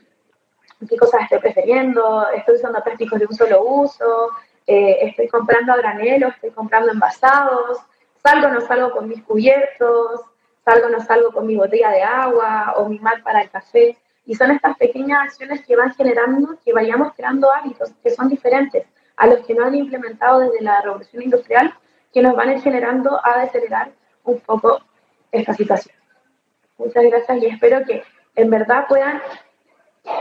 qué 0.88 0.96
cosas 0.96 1.22
estoy 1.22 1.38
prefiriendo, 1.38 2.28
estoy 2.30 2.56
usando 2.56 2.82
plásticos 2.82 3.18
de 3.18 3.26
un 3.26 3.34
solo 3.34 3.64
uso, 3.64 4.30
eh, 4.66 4.98
estoy 5.02 5.28
comprando 5.28 5.72
a 5.72 5.76
granelo, 5.76 6.28
estoy 6.28 6.50
comprando 6.50 6.92
envasados, 6.92 7.78
salgo 8.22 8.48
o 8.48 8.50
no 8.50 8.60
salgo 8.60 8.90
con 8.90 9.08
mis 9.08 9.22
cubiertos, 9.22 10.20
salgo 10.64 10.88
o 10.88 10.90
no 10.90 11.00
salgo 11.00 11.32
con 11.32 11.46
mi 11.46 11.56
botella 11.56 11.90
de 11.90 12.02
agua 12.02 12.74
o 12.76 12.88
mi 12.88 12.98
mat 12.98 13.22
para 13.22 13.42
el 13.42 13.50
café. 13.50 13.96
Y 14.28 14.34
son 14.34 14.50
estas 14.50 14.76
pequeñas 14.76 15.22
acciones 15.22 15.64
que 15.64 15.74
van 15.74 15.94
generando 15.94 16.58
que 16.62 16.74
vayamos 16.74 17.14
creando 17.14 17.50
hábitos 17.50 17.90
que 18.02 18.10
son 18.10 18.28
diferentes 18.28 18.84
a 19.16 19.26
los 19.26 19.44
que 19.46 19.54
no 19.54 19.64
han 19.64 19.74
implementado 19.74 20.40
desde 20.40 20.60
la 20.60 20.82
revolución 20.82 21.22
industrial, 21.22 21.74
que 22.12 22.20
nos 22.20 22.36
van 22.36 22.50
a 22.50 22.52
ir 22.52 22.60
generando 22.60 23.18
a 23.24 23.40
acelerar 23.40 23.90
un 24.24 24.38
poco 24.40 24.82
esta 25.32 25.54
situación. 25.54 25.96
Muchas 26.76 27.04
gracias 27.04 27.38
y 27.38 27.46
espero 27.46 27.86
que 27.86 28.02
en 28.36 28.50
verdad 28.50 28.84
puedan 28.86 29.22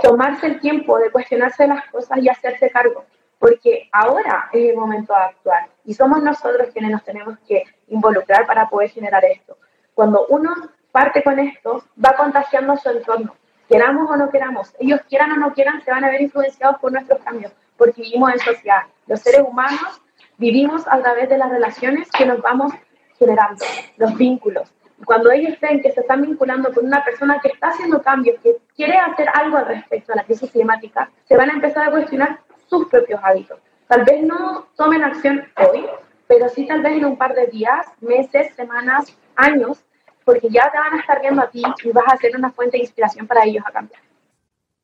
tomarse 0.01 0.47
el 0.47 0.61
tiempo 0.61 0.97
de 0.99 1.11
cuestionarse 1.11 1.67
las 1.67 1.85
cosas 1.91 2.17
y 2.19 2.29
hacerse 2.29 2.69
cargo, 2.69 3.03
porque 3.39 3.89
ahora 3.91 4.49
es 4.53 4.69
el 4.69 4.77
momento 4.77 5.13
de 5.13 5.19
actuar 5.19 5.67
y 5.83 5.93
somos 5.93 6.23
nosotros 6.23 6.69
quienes 6.71 6.91
nos 6.91 7.03
tenemos 7.03 7.37
que 7.45 7.65
involucrar 7.89 8.47
para 8.47 8.69
poder 8.69 8.89
generar 8.89 9.25
esto. 9.25 9.57
Cuando 9.93 10.27
uno 10.29 10.55
parte 10.93 11.21
con 11.23 11.37
esto, 11.39 11.83
va 12.03 12.15
contagiando 12.15 12.77
su 12.77 12.89
entorno, 12.89 13.35
queramos 13.67 14.09
o 14.09 14.17
no 14.17 14.29
queramos, 14.29 14.73
ellos 14.79 15.01
quieran 15.09 15.31
o 15.31 15.37
no 15.37 15.53
quieran, 15.53 15.81
se 15.83 15.91
van 15.91 16.03
a 16.03 16.09
ver 16.09 16.21
influenciados 16.21 16.77
por 16.79 16.91
nuestros 16.91 17.19
cambios, 17.21 17.51
porque 17.77 18.01
vivimos 18.01 18.33
en 18.33 18.39
sociedad. 18.39 18.83
Los 19.07 19.21
seres 19.21 19.41
humanos 19.47 20.01
vivimos 20.37 20.87
a 20.87 20.99
través 20.99 21.29
de 21.29 21.37
las 21.37 21.49
relaciones 21.49 22.09
que 22.11 22.25
nos 22.25 22.41
vamos 22.41 22.71
generando, 23.17 23.65
los 23.97 24.15
vínculos. 24.15 24.71
Cuando 25.05 25.31
ellos 25.31 25.59
ven 25.59 25.81
que 25.81 25.91
se 25.91 26.01
están 26.01 26.21
vinculando 26.21 26.73
con 26.73 26.85
una 26.85 27.03
persona 27.03 27.39
que 27.41 27.49
está 27.49 27.67
haciendo 27.67 28.01
cambios, 28.01 28.39
que 28.41 28.57
quiere 28.75 28.97
hacer 28.97 29.27
algo 29.33 29.57
al 29.57 29.67
respecto 29.67 30.13
a 30.13 30.15
la 30.15 30.23
crisis 30.23 30.51
climática, 30.51 31.11
se 31.27 31.37
van 31.37 31.49
a 31.51 31.53
empezar 31.53 31.87
a 31.87 31.91
cuestionar 31.91 32.39
sus 32.67 32.87
propios 32.87 33.19
hábitos. 33.23 33.59
Tal 33.87 34.03
vez 34.03 34.23
no 34.23 34.67
tomen 34.75 35.03
acción 35.03 35.47
hoy, 35.55 35.85
pero 36.27 36.49
sí 36.49 36.65
tal 36.65 36.81
vez 36.81 36.93
en 36.93 37.05
un 37.05 37.17
par 37.17 37.35
de 37.35 37.47
días, 37.47 37.87
meses, 38.01 38.53
semanas, 38.55 39.15
años, 39.35 39.83
porque 40.27 40.49
ya 40.49 40.69
te 40.69 40.77
van 40.77 40.93
a 40.93 40.99
estar 40.99 41.21
viendo 41.21 41.41
a 41.41 41.49
ti 41.49 41.63
y 41.85 41.91
vas 41.93 42.03
a 42.05 42.17
ser 42.17 42.35
una 42.35 42.51
fuente 42.51 42.75
de 42.75 42.83
inspiración 42.83 43.25
para 43.25 43.45
ellos 43.45 43.63
a 43.65 43.71
cambiar. 43.71 44.01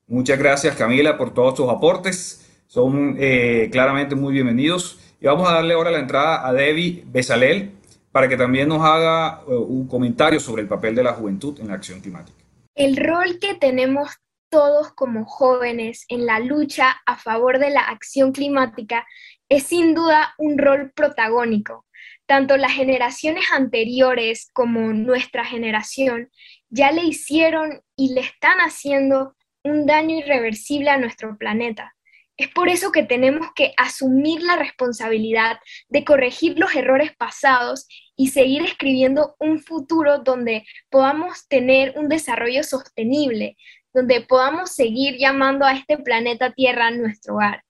Muchas 0.08 0.40
gracias 0.40 0.74
Camila 0.74 1.18
por 1.18 1.34
todos 1.34 1.56
tus 1.56 1.70
aportes, 1.70 2.50
son 2.66 3.18
eh, 3.20 3.68
claramente 3.70 4.16
muy 4.16 4.32
bienvenidos. 4.32 5.00
Y 5.20 5.26
vamos 5.26 5.50
a 5.50 5.56
darle 5.56 5.74
ahora 5.74 5.92
la 5.92 6.00
entrada 6.00 6.48
a 6.48 6.54
Debbie 6.54 7.04
Besalel 7.08 7.72
para 8.14 8.30
que 8.30 8.38
también 8.38 8.70
nos 8.70 8.86
haga 8.86 9.42
eh, 9.46 9.54
un 9.54 9.86
comentario 9.86 10.40
sobre 10.40 10.62
el 10.62 10.70
papel 10.70 10.96
de 10.96 11.04
la 11.04 11.12
juventud 11.12 11.60
en 11.60 11.68
la 11.68 11.74
acción 11.74 12.00
climática. 12.00 12.38
El 12.74 12.96
rol 12.96 13.38
que 13.42 13.54
tenemos 13.56 14.12
todos 14.50 14.94
como 14.94 15.26
jóvenes 15.26 16.06
en 16.08 16.26
la 16.26 16.40
lucha 16.40 17.02
a 17.06 17.18
favor 17.18 17.60
de 17.60 17.70
la 17.70 17.82
acción 17.82 18.32
climática 18.32 19.06
es 19.50 19.64
sin 19.64 19.94
duda 19.94 20.36
un 20.38 20.58
rol 20.58 20.94
protagónico 20.96 21.86
tanto 22.26 22.58
las 22.58 22.74
generaciones 22.74 23.46
anteriores 23.52 24.50
como 24.54 24.94
nuestra 24.94 25.46
generación 25.46 26.30
ya 26.70 26.92
le 26.92 27.04
hicieron 27.04 27.82
y 27.96 28.14
le 28.14 28.22
están 28.22 28.60
haciendo 28.60 29.36
un 29.64 29.86
daño 29.86 30.18
irreversible 30.18 30.90
a 30.90 30.98
nuestro 30.98 31.38
planeta. 31.38 31.94
Es 32.36 32.48
por 32.50 32.68
eso 32.68 32.92
que 32.92 33.04
tenemos 33.04 33.48
que 33.56 33.74
asumir 33.78 34.42
la 34.42 34.56
responsabilidad 34.56 35.60
de 35.90 36.04
corregir 36.04 36.58
los 36.58 36.74
errores 36.76 37.16
pasados 37.16 37.88
y 38.16 38.30
seguir 38.30 38.64
escribiendo 38.64 39.36
un 39.40 39.60
futuro 39.60 40.20
donde 40.20 40.66
podamos 40.90 41.48
tener 41.48 41.94
un 41.96 42.10
desarrollo 42.10 42.64
sostenible, 42.64 43.56
donde 43.94 44.22
podamos 44.22 44.72
seguir 44.72 45.18
llamando 45.18 45.66
a 45.66 45.74
este 45.74 45.98
planeta 45.98 46.52
Tierra 46.54 46.90
nuestro 46.90 47.36
hogar. 47.36 47.64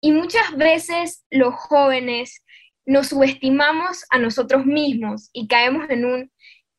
Y 0.00 0.12
muchas 0.12 0.56
veces 0.56 1.24
los 1.30 1.54
jóvenes 1.54 2.43
nos 2.86 3.08
subestimamos 3.08 4.04
a 4.10 4.18
nosotros 4.18 4.66
mismos 4.66 5.30
y 5.32 5.48
caemos 5.48 5.88
en 5.90 6.04
un 6.04 6.30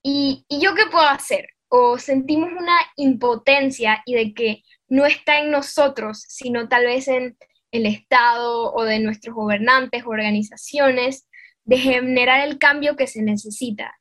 ¿y, 0.07 0.45
yo 0.49 0.75
qué 0.75 0.85
puedo 0.91 1.07
hacer? 1.07 1.49
O 1.67 1.97
sentimos 1.97 2.51
una 2.51 2.77
impotencia 2.95 4.03
y 4.05 4.13
de 4.13 4.33
que 4.33 4.63
no 4.87 5.05
está 5.05 5.39
en 5.39 5.49
nosotros, 5.51 6.23
sino 6.27 6.69
tal 6.69 6.85
vez 6.85 7.07
en 7.07 7.37
el 7.71 7.87
Estado 7.87 8.71
o 8.73 8.83
de 8.83 8.99
nuestros 8.99 9.35
gobernantes, 9.35 10.03
organizaciones, 10.05 11.27
de 11.63 11.77
generar 11.77 12.47
el 12.47 12.59
cambio 12.59 12.95
que 12.95 13.07
se 13.07 13.23
necesita. 13.23 13.95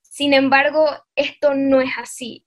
Sin 0.00 0.32
embargo, 0.32 0.86
esto 1.16 1.54
no 1.54 1.80
es 1.80 1.90
así, 1.98 2.46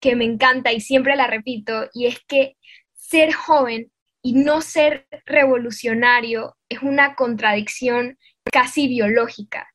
que 0.00 0.16
me 0.16 0.24
encanta 0.24 0.72
y 0.72 0.80
siempre 0.80 1.16
la 1.16 1.26
repito, 1.26 1.88
y 1.92 2.06
es 2.06 2.20
que 2.26 2.56
ser 2.94 3.32
joven 3.32 3.91
y 4.22 4.34
no 4.34 4.62
ser 4.62 5.08
revolucionario 5.26 6.56
es 6.68 6.80
una 6.82 7.14
contradicción 7.14 8.18
casi 8.44 8.86
biológica. 8.88 9.68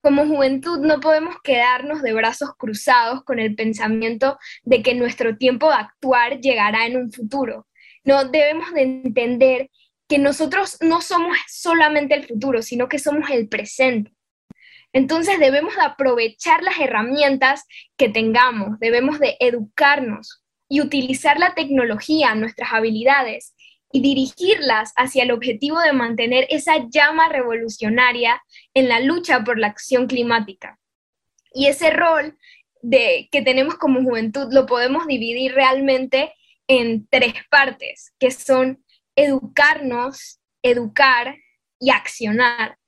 Como 0.00 0.26
juventud 0.26 0.78
no 0.78 1.00
podemos 1.00 1.36
quedarnos 1.42 2.02
de 2.02 2.12
brazos 2.12 2.50
cruzados 2.56 3.24
con 3.24 3.40
el 3.40 3.56
pensamiento 3.56 4.38
de 4.62 4.82
que 4.82 4.94
nuestro 4.94 5.36
tiempo 5.36 5.68
de 5.68 5.74
actuar 5.74 6.40
llegará 6.40 6.86
en 6.86 6.96
un 6.96 7.12
futuro. 7.12 7.66
No 8.04 8.24
debemos 8.24 8.72
de 8.72 8.82
entender 8.82 9.70
que 10.08 10.18
nosotros 10.18 10.78
no 10.80 11.02
somos 11.02 11.36
solamente 11.48 12.14
el 12.14 12.26
futuro, 12.26 12.62
sino 12.62 12.88
que 12.88 12.98
somos 12.98 13.28
el 13.30 13.48
presente. 13.48 14.12
Entonces 14.92 15.38
debemos 15.38 15.74
de 15.74 15.82
aprovechar 15.82 16.62
las 16.62 16.78
herramientas 16.78 17.64
que 17.96 18.08
tengamos, 18.08 18.78
debemos 18.78 19.18
de 19.18 19.36
educarnos 19.40 20.42
y 20.68 20.80
utilizar 20.80 21.38
la 21.38 21.54
tecnología, 21.54 22.34
nuestras 22.34 22.72
habilidades, 22.72 23.54
y 23.92 24.00
dirigirlas 24.00 24.92
hacia 24.96 25.22
el 25.22 25.30
objetivo 25.30 25.80
de 25.80 25.92
mantener 25.92 26.46
esa 26.50 26.86
llama 26.90 27.28
revolucionaria 27.28 28.42
en 28.74 28.88
la 28.88 29.00
lucha 29.00 29.44
por 29.44 29.58
la 29.58 29.68
acción 29.68 30.06
climática. 30.06 30.78
Y 31.52 31.66
ese 31.66 31.90
rol 31.90 32.36
de, 32.82 33.28
que 33.32 33.42
tenemos 33.42 33.76
como 33.76 34.02
juventud 34.02 34.52
lo 34.52 34.66
podemos 34.66 35.06
dividir 35.06 35.54
realmente 35.54 36.34
en 36.66 37.06
tres 37.08 37.34
partes, 37.50 38.12
que 38.18 38.30
son 38.30 38.84
educarnos, 39.16 40.40
educar 40.62 41.36
y 41.80 41.90
accionar. 41.90 42.78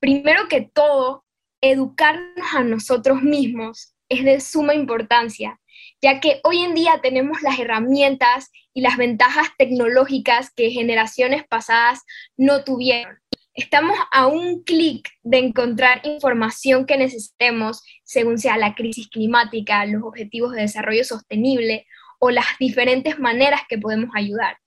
Primero 0.00 0.48
que 0.48 0.62
todo, 0.62 1.24
educarnos 1.60 2.54
a 2.54 2.62
nosotros 2.62 3.22
mismos 3.22 3.94
es 4.08 4.24
de 4.24 4.40
suma 4.40 4.74
importancia, 4.74 5.60
ya 6.00 6.20
que 6.20 6.40
hoy 6.44 6.58
en 6.58 6.74
día 6.74 7.00
tenemos 7.02 7.42
las 7.42 7.58
herramientas 7.58 8.50
y 8.74 8.80
las 8.80 8.96
ventajas 8.96 9.48
tecnológicas 9.56 10.50
que 10.50 10.70
generaciones 10.70 11.44
pasadas 11.46 12.04
no 12.36 12.64
tuvieron. 12.64 13.18
Estamos 13.54 13.98
a 14.12 14.28
un 14.28 14.62
clic 14.62 15.08
de 15.24 15.38
encontrar 15.38 16.00
información 16.04 16.86
que 16.86 16.96
necesitemos 16.96 17.82
según 18.04 18.38
sea 18.38 18.56
la 18.56 18.76
crisis 18.76 19.08
climática, 19.08 19.84
los 19.84 20.04
objetivos 20.04 20.52
de 20.52 20.62
desarrollo 20.62 21.04
sostenible 21.04 21.86
o 22.20 22.30
las 22.30 22.46
diferentes 22.60 23.18
maneras 23.18 23.62
que 23.68 23.78
podemos 23.78 24.10
ayudar. 24.14 24.58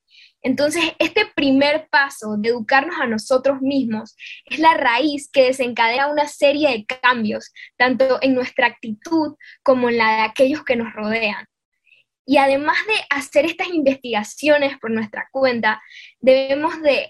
Entonces, 0.44 0.84
este 1.00 1.26
primer 1.36 1.88
paso 1.90 2.36
de 2.38 2.50
educarnos 2.50 3.00
a 3.00 3.06
nosotros 3.06 3.62
mismos 3.62 4.16
es 4.46 4.60
la 4.60 4.74
raíz 4.74 5.30
que 5.32 5.46
desencadena 5.46 6.12
una 6.12 6.28
serie 6.28 6.70
de 6.70 6.86
cambios, 6.86 7.54
tanto 7.78 8.18
en 8.22 8.34
nuestra 8.34 8.68
actitud 8.68 9.36
como 9.64 9.90
en 9.90 9.98
la 9.98 10.16
de 10.16 10.22
aquellos 10.22 10.64
que 10.64 10.76
nos 10.76 10.94
rodean. 10.94 11.46
Y 12.26 12.38
además 12.38 12.78
de 12.88 12.94
hacer 13.10 13.46
estas 13.46 13.68
investigaciones 13.70 14.78
por 14.80 14.92
nuestra 14.92 15.28
cuenta, 15.32 15.82
debemos 16.20 16.82
de, 16.82 17.10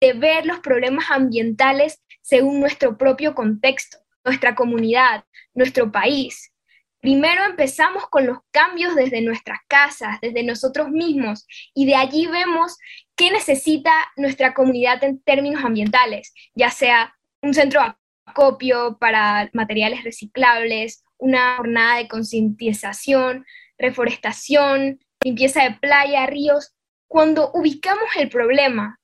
ver 0.00 0.46
los 0.46 0.60
problemas 0.60 1.10
ambientales 1.10 2.00
según 2.22 2.60
nuestro 2.60 2.96
propio 2.96 3.34
contexto, 3.34 3.98
nuestra 4.24 4.54
comunidad, 4.54 5.24
nuestro 5.54 5.90
país, 5.90 6.52
Primero 7.00 7.44
empezamos 7.44 8.08
con 8.08 8.26
los 8.26 8.38
cambios 8.50 8.96
desde 8.96 9.22
nuestras 9.22 9.60
casas, 9.68 10.20
desde 10.20 10.42
nosotros 10.42 10.90
mismos, 10.90 11.46
y 11.72 11.86
de 11.86 11.94
allí 11.94 12.26
vemos 12.26 12.76
qué 13.14 13.30
necesita 13.30 13.92
nuestra 14.16 14.52
comunidad 14.52 15.02
en 15.04 15.20
términos 15.22 15.64
ambientales, 15.64 16.34
ya 16.54 16.70
sea 16.70 17.14
un 17.40 17.54
centro 17.54 17.82
de 17.82 17.94
acopio 18.26 18.98
para 18.98 19.48
materiales 19.52 20.02
reciclables, 20.02 21.04
una 21.18 21.56
jornada 21.56 21.98
de 21.98 22.08
concientización, 22.08 23.46
reforestación, 23.78 24.98
limpieza 25.22 25.62
de 25.64 25.72
playa, 25.72 26.26
ríos. 26.26 26.74
Cuando 27.08 27.50
ubicamos 27.52 28.08
el 28.16 28.28
problema, 28.28 28.98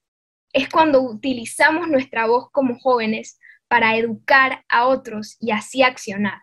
es 0.53 0.69
cuando 0.69 1.01
utilizamos 1.01 1.89
nuestra 1.89 2.27
voz 2.27 2.51
como 2.51 2.79
jóvenes 2.79 3.39
para 3.69 3.97
educar 3.97 4.65
a 4.69 4.87
otros 4.87 5.37
y 5.41 5.51
así 5.53 5.83
accionar. 5.83 6.43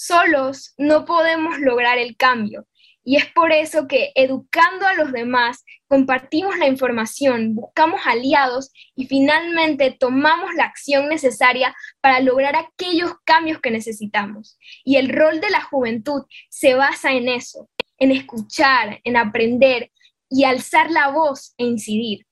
Solos 0.00 0.74
no 0.78 1.04
podemos 1.04 1.58
lograr 1.58 1.98
el 1.98 2.16
cambio 2.16 2.68
y 3.02 3.16
es 3.16 3.26
por 3.32 3.50
eso 3.50 3.88
que 3.88 4.12
educando 4.14 4.86
a 4.86 4.94
los 4.94 5.10
demás, 5.10 5.64
compartimos 5.88 6.56
la 6.56 6.68
información, 6.68 7.56
buscamos 7.56 8.02
aliados 8.04 8.70
y 8.94 9.06
finalmente 9.06 9.90
tomamos 9.90 10.54
la 10.54 10.66
acción 10.66 11.08
necesaria 11.08 11.74
para 12.00 12.20
lograr 12.20 12.54
aquellos 12.54 13.10
cambios 13.24 13.58
que 13.60 13.72
necesitamos. 13.72 14.56
Y 14.84 14.98
el 14.98 15.08
rol 15.08 15.40
de 15.40 15.50
la 15.50 15.62
juventud 15.62 16.26
se 16.48 16.74
basa 16.74 17.10
en 17.14 17.28
eso, 17.28 17.68
en 17.98 18.12
escuchar, 18.12 19.00
en 19.02 19.16
aprender 19.16 19.90
y 20.30 20.44
alzar 20.44 20.92
la 20.92 21.08
voz 21.08 21.54
e 21.58 21.64
incidir. 21.64 22.27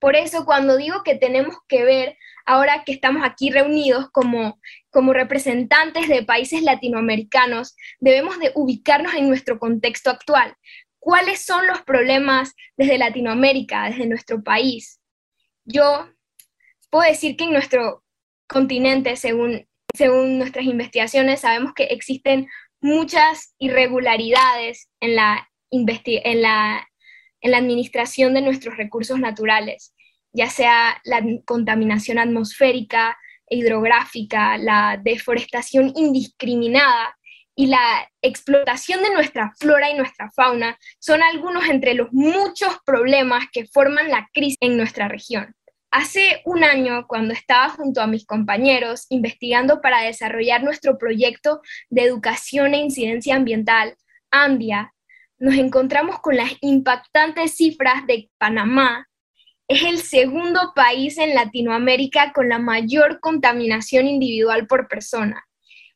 Por 0.00 0.16
eso 0.16 0.44
cuando 0.44 0.76
digo 0.76 1.02
que 1.04 1.14
tenemos 1.14 1.56
que 1.68 1.84
ver, 1.84 2.16
ahora 2.46 2.84
que 2.84 2.92
estamos 2.92 3.22
aquí 3.24 3.50
reunidos 3.50 4.10
como, 4.10 4.58
como 4.90 5.12
representantes 5.12 6.08
de 6.08 6.24
países 6.24 6.62
latinoamericanos, 6.62 7.76
debemos 8.00 8.38
de 8.38 8.50
ubicarnos 8.54 9.14
en 9.14 9.28
nuestro 9.28 9.58
contexto 9.58 10.10
actual. 10.10 10.56
¿Cuáles 10.98 11.44
son 11.44 11.66
los 11.66 11.82
problemas 11.82 12.54
desde 12.76 12.98
Latinoamérica, 12.98 13.84
desde 13.84 14.06
nuestro 14.06 14.42
país? 14.42 15.00
Yo 15.64 16.08
puedo 16.90 17.08
decir 17.08 17.36
que 17.36 17.44
en 17.44 17.52
nuestro 17.52 18.02
continente, 18.48 19.16
según, 19.16 19.68
según 19.94 20.38
nuestras 20.38 20.64
investigaciones, 20.64 21.40
sabemos 21.40 21.72
que 21.74 21.84
existen 21.84 22.48
muchas 22.80 23.54
irregularidades 23.58 24.88
en 25.00 25.16
la, 25.16 25.48
en 25.70 26.42
la 26.42 26.89
en 27.40 27.50
la 27.50 27.58
administración 27.58 28.34
de 28.34 28.42
nuestros 28.42 28.76
recursos 28.76 29.18
naturales, 29.18 29.94
ya 30.32 30.48
sea 30.48 31.00
la 31.04 31.22
contaminación 31.44 32.18
atmosférica, 32.18 33.16
hidrográfica, 33.48 34.58
la 34.58 34.98
deforestación 35.02 35.92
indiscriminada 35.96 37.16
y 37.56 37.66
la 37.66 38.08
explotación 38.22 39.02
de 39.02 39.12
nuestra 39.12 39.52
flora 39.58 39.90
y 39.90 39.94
nuestra 39.94 40.30
fauna 40.30 40.78
son 40.98 41.22
algunos 41.22 41.68
entre 41.68 41.94
los 41.94 42.08
muchos 42.12 42.78
problemas 42.86 43.44
que 43.52 43.66
forman 43.66 44.08
la 44.08 44.28
crisis 44.32 44.56
en 44.60 44.76
nuestra 44.76 45.08
región. 45.08 45.54
Hace 45.90 46.40
un 46.44 46.62
año, 46.62 47.06
cuando 47.08 47.34
estaba 47.34 47.68
junto 47.70 48.00
a 48.00 48.06
mis 48.06 48.24
compañeros 48.24 49.06
investigando 49.08 49.80
para 49.80 50.02
desarrollar 50.02 50.62
nuestro 50.62 50.96
proyecto 50.96 51.60
de 51.88 52.04
educación 52.04 52.74
e 52.74 52.78
incidencia 52.78 53.34
ambiental, 53.34 53.96
AMBIA, 54.30 54.94
nos 55.40 55.54
encontramos 55.54 56.20
con 56.20 56.36
las 56.36 56.52
impactantes 56.60 57.56
cifras 57.56 58.06
de 58.06 58.30
Panamá. 58.38 59.08
Es 59.66 59.82
el 59.82 59.98
segundo 59.98 60.72
país 60.74 61.16
en 61.16 61.34
Latinoamérica 61.34 62.32
con 62.32 62.50
la 62.50 62.58
mayor 62.58 63.20
contaminación 63.20 64.06
individual 64.06 64.66
por 64.66 64.86
persona. 64.86 65.42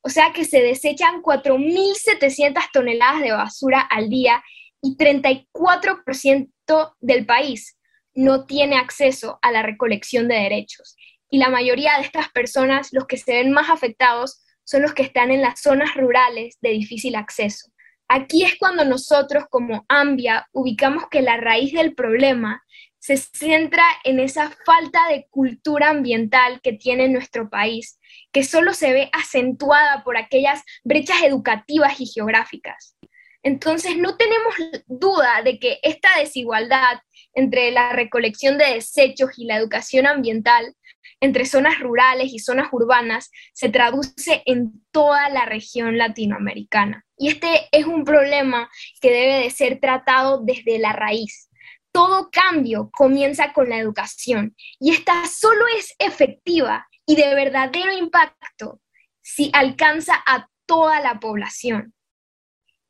O 0.01 0.09
sea 0.09 0.33
que 0.33 0.45
se 0.45 0.63
desechan 0.63 1.23
4.700 1.23 2.71
toneladas 2.73 3.21
de 3.21 3.33
basura 3.33 3.81
al 3.81 4.09
día 4.09 4.43
y 4.81 4.97
34% 4.97 6.95
del 7.01 7.27
país 7.27 7.79
no 8.15 8.47
tiene 8.47 8.77
acceso 8.77 9.39
a 9.43 9.53
la 9.53 9.63
recolección 9.63 10.27
de 10.29 10.37
derechos. 10.37 10.97
Y 11.29 11.39
la 11.39 11.51
mayoría 11.51 11.97
de 11.97 12.03
estas 12.03 12.31
personas, 12.31 12.93
los 12.93 13.07
que 13.07 13.17
se 13.19 13.33
ven 13.33 13.53
más 13.53 13.69
afectados, 13.69 14.43
son 14.63 14.83
los 14.83 14.95
que 14.95 15.03
están 15.03 15.31
en 15.31 15.43
las 15.43 15.61
zonas 15.61 15.95
rurales 15.97 16.57
de 16.63 16.71
difícil 16.71 17.17
acceso. 17.17 17.74
Aquí 18.09 18.45
es 18.45 18.57
cuando 18.59 18.85
nosotros 18.85 19.45
como 19.51 19.85
AMBIA 19.89 20.47
ubicamos 20.53 21.05
que 21.11 21.23
la 21.23 21.37
raíz 21.37 21.73
del 21.73 21.95
problema 21.95 22.63
se 22.99 23.17
centra 23.17 23.85
en 24.05 24.19
esa 24.19 24.51
falta 24.65 25.09
de 25.11 25.27
cultura 25.31 25.91
ambiental 25.91 26.61
que 26.63 26.73
tiene 26.73 27.09
nuestro 27.09 27.51
país, 27.51 28.01
que 28.33 28.43
solo 28.43 28.73
se 28.73 28.93
ve 28.93 29.11
acentuada 29.13 30.03
por 30.05 30.17
aquellas 30.17 30.63
brechas 30.85 31.23
educativas 31.23 32.01
y 32.01 32.07
geográficas. 32.07 32.97
Entonces, 33.43 33.99
no 33.99 34.17
tenemos 34.17 34.55
duda 34.87 35.43
de 35.43 35.59
que 35.59 35.79
esta 35.83 36.09
desigualdad 36.19 36.99
entre 37.35 37.71
la 37.73 37.93
recolección 37.93 38.57
de 38.57 38.75
desechos 38.75 39.31
y 39.37 39.45
la 39.45 39.59
educación 39.59 40.07
ambiental 40.07 40.75
entre 41.21 41.47
zonas 41.47 41.81
rurales 41.81 42.33
y 42.33 42.39
zonas 42.39 42.69
urbanas 42.73 43.31
se 43.53 43.69
traduce 43.69 44.43
en 44.47 44.85
toda 44.91 45.29
la 45.29 45.47
región 45.47 45.99
latinoamericana. 45.99 47.05
Y 47.17 47.29
este 47.29 47.69
es 47.73 47.87
un 47.87 48.05
problema 48.05 48.69
que 49.01 49.11
debe 49.11 49.45
de 49.45 49.51
ser 49.51 49.81
tratado 49.81 50.43
desde 50.45 50.79
la 50.79 50.93
raíz. 50.93 51.51
Todo 51.93 52.31
cambio 52.31 52.91
comienza 52.93 53.53
con 53.53 53.69
la 53.69 53.79
educación 53.79 54.57
y 54.81 54.93
esta 54.93 55.27
solo 55.27 55.65
es 55.79 55.95
efectiva 55.99 56.89
y 57.07 57.17
de 57.17 57.35
verdadero 57.35 57.93
impacto 57.93 58.81
si 59.23 59.51
alcanza 59.53 60.15
a 60.27 60.49
toda 60.67 61.01
la 61.01 61.21
población. 61.21 61.95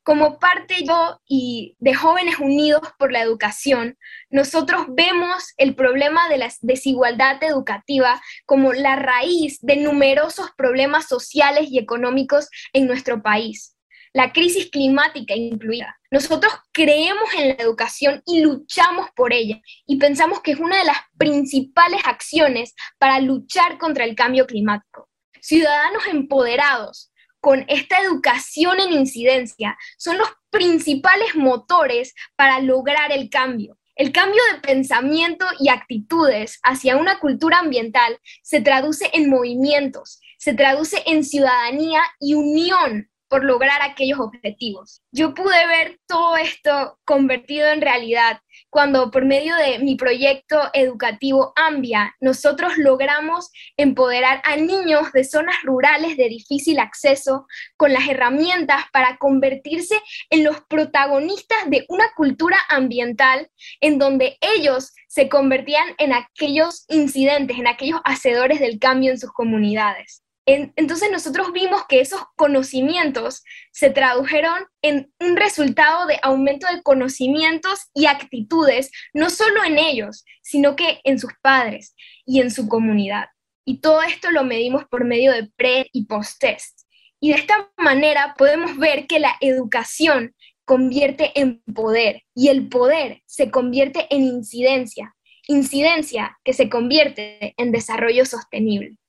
Como 0.05 0.37
parte 0.37 0.83
yo 0.83 1.19
y 1.27 1.75
de 1.79 1.95
Jóvenes 1.95 2.37
Unidos 2.37 2.83
por 2.99 3.11
la 3.11 3.23
Educación, 3.23 3.97
nosotros 4.29 4.85
vemos 4.89 5.55
el 5.57 5.73
problema 5.73 6.29
de 6.29 6.37
la 6.37 6.53
desigualdad 6.61 7.43
educativa 7.43 8.21
como 8.45 8.71
la 8.71 8.97
raíz 8.97 9.57
de 9.61 9.77
numerosos 9.77 10.51
problemas 10.55 11.07
sociales 11.07 11.69
y 11.71 11.79
económicos 11.79 12.49
en 12.71 12.85
nuestro 12.85 13.23
país, 13.23 13.75
la 14.13 14.31
crisis 14.31 14.69
climática 14.69 15.33
incluida. 15.33 15.97
Nosotros 16.11 16.53
creemos 16.71 17.33
en 17.35 17.47
la 17.47 17.55
educación 17.55 18.21
y 18.27 18.41
luchamos 18.41 19.07
por 19.15 19.33
ella 19.33 19.59
y 19.87 19.97
pensamos 19.97 20.41
que 20.41 20.51
es 20.51 20.59
una 20.59 20.77
de 20.77 20.85
las 20.85 20.97
principales 21.17 22.01
acciones 22.05 22.75
para 22.99 23.19
luchar 23.21 23.79
contra 23.79 24.05
el 24.05 24.13
cambio 24.13 24.45
climático. 24.45 25.09
Ciudadanos 25.41 26.05
empoderados, 26.05 27.11
con 27.45 27.63
esta 27.67 27.99
educación 27.99 28.79
en 28.79 28.91
incidencia 28.91 29.77
son 29.99 30.17
los 30.17 30.27
principales 30.49 31.35
motores 31.35 32.15
para 32.35 32.59
lograr 32.59 33.11
el 33.11 33.29
cambio. 33.29 33.77
El 33.95 34.11
cambio 34.11 34.41
de 34.51 34.61
pensamiento 34.61 35.45
y 35.59 35.69
actitudes 35.69 36.57
hacia 36.63 36.97
una 36.97 37.19
cultura 37.19 37.59
ambiental 37.59 38.19
se 38.41 38.61
traduce 38.61 39.11
en 39.13 39.29
movimientos, 39.29 40.19
se 40.39 40.55
traduce 40.55 41.03
en 41.05 41.23
ciudadanía 41.23 42.01
y 42.19 42.33
unión 42.33 43.11
por 43.27 43.43
lograr 43.43 43.81
aquellos 43.81 44.19
objetivos. 44.19 45.01
Yo 45.11 45.33
pude 45.33 45.67
ver 45.67 45.99
todo 46.07 46.37
esto 46.37 46.99
convertido 47.05 47.67
en 47.67 47.81
realidad 47.81 48.39
cuando 48.69 49.11
por 49.11 49.25
medio 49.25 49.55
de 49.55 49.79
mi 49.79 49.95
proyecto 49.95 50.59
educativo 50.73 51.53
AMBIA, 51.55 52.15
nosotros 52.19 52.77
logramos 52.77 53.49
empoderar 53.77 54.41
a 54.43 54.57
niños 54.57 55.11
de 55.13 55.23
zonas 55.23 55.55
rurales 55.63 56.17
de 56.17 56.29
difícil 56.29 56.79
acceso 56.79 57.47
con 57.77 57.93
las 57.93 58.07
herramientas 58.07 58.85
para 58.91 59.17
convertirse 59.17 59.95
en 60.29 60.43
los 60.43 60.61
protagonistas 60.61 61.69
de 61.69 61.85
una 61.89 62.11
cultura 62.15 62.57
ambiental 62.69 63.49
en 63.81 63.97
donde 63.97 64.37
ellos 64.41 64.93
se 65.07 65.29
convertían 65.29 65.95
en 65.97 66.13
aquellos 66.13 66.85
incidentes, 66.89 67.57
en 67.57 67.67
aquellos 67.67 68.01
hacedores 68.03 68.59
del 68.59 68.79
cambio 68.79 69.11
en 69.11 69.19
sus 69.19 69.31
comunidades 69.31 70.24
entonces 70.45 71.09
nosotros 71.11 71.51
vimos 71.53 71.85
que 71.89 71.99
esos 71.99 72.21
conocimientos 72.35 73.43
se 73.71 73.89
tradujeron 73.89 74.65
en 74.83 75.11
un 75.19 75.35
resultado 75.35 76.05
de 76.05 76.19
aumento 76.21 76.67
de 76.67 76.83
conocimientos 76.83 77.89
y 77.95 78.05
actitudes, 78.05 78.91
no 79.13 79.31
solo 79.31 79.63
en 79.63 79.79
ellos, 79.79 80.23
sino 80.43 80.75
que 80.75 81.01
en 81.03 81.19
sus 81.19 81.31
padres 81.41 81.95
y 82.25 82.41
en 82.41 82.51
su 82.51 82.67
comunidad. 82.67 83.25
Y 83.65 83.81
todo 83.81 84.03
esto 84.03 84.29
lo 84.29 84.43
medimos 84.43 84.85
por 84.85 85.03
medio 85.03 85.31
de 85.31 85.49
pre 85.55 85.87
y 85.91 86.05
post-test. 86.05 86.81
Y 87.19 87.29
de 87.29 87.37
esta 87.37 87.71
manera 87.77 88.35
podemos 88.37 88.77
ver 88.77 89.07
que 89.07 89.19
la 89.19 89.35
educación 89.41 90.35
convierte 90.63 91.31
en 91.33 91.63
poder 91.73 92.21
y 92.35 92.49
el 92.49 92.69
poder 92.69 93.23
se 93.25 93.49
convierte 93.49 94.05
en 94.11 94.23
incidencia, 94.23 95.15
incidencia 95.47 96.37
que 96.43 96.53
se 96.53 96.69
convierte 96.69 97.55
en 97.57 97.71
desarrollo 97.71 98.25
sostenible 98.25 98.99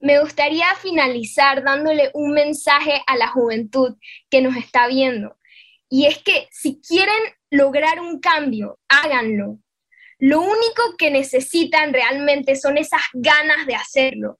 me 0.00 0.18
gustaría 0.20 0.66
finalizar 0.76 1.62
dándole 1.62 2.10
un 2.14 2.32
mensaje 2.32 3.02
a 3.06 3.16
la 3.16 3.28
juventud 3.28 3.96
que 4.30 4.40
nos 4.40 4.56
está 4.56 4.88
viendo. 4.88 5.36
Y 5.88 6.06
es 6.06 6.18
que 6.18 6.48
si 6.50 6.80
quieren 6.80 7.22
lograr 7.50 8.00
un 8.00 8.20
cambio, 8.20 8.78
háganlo. 8.88 9.58
Lo 10.18 10.40
único 10.40 10.96
que 10.98 11.10
necesitan 11.10 11.92
realmente 11.92 12.56
son 12.56 12.78
esas 12.78 13.02
ganas 13.12 13.66
de 13.66 13.74
hacerlo. 13.74 14.38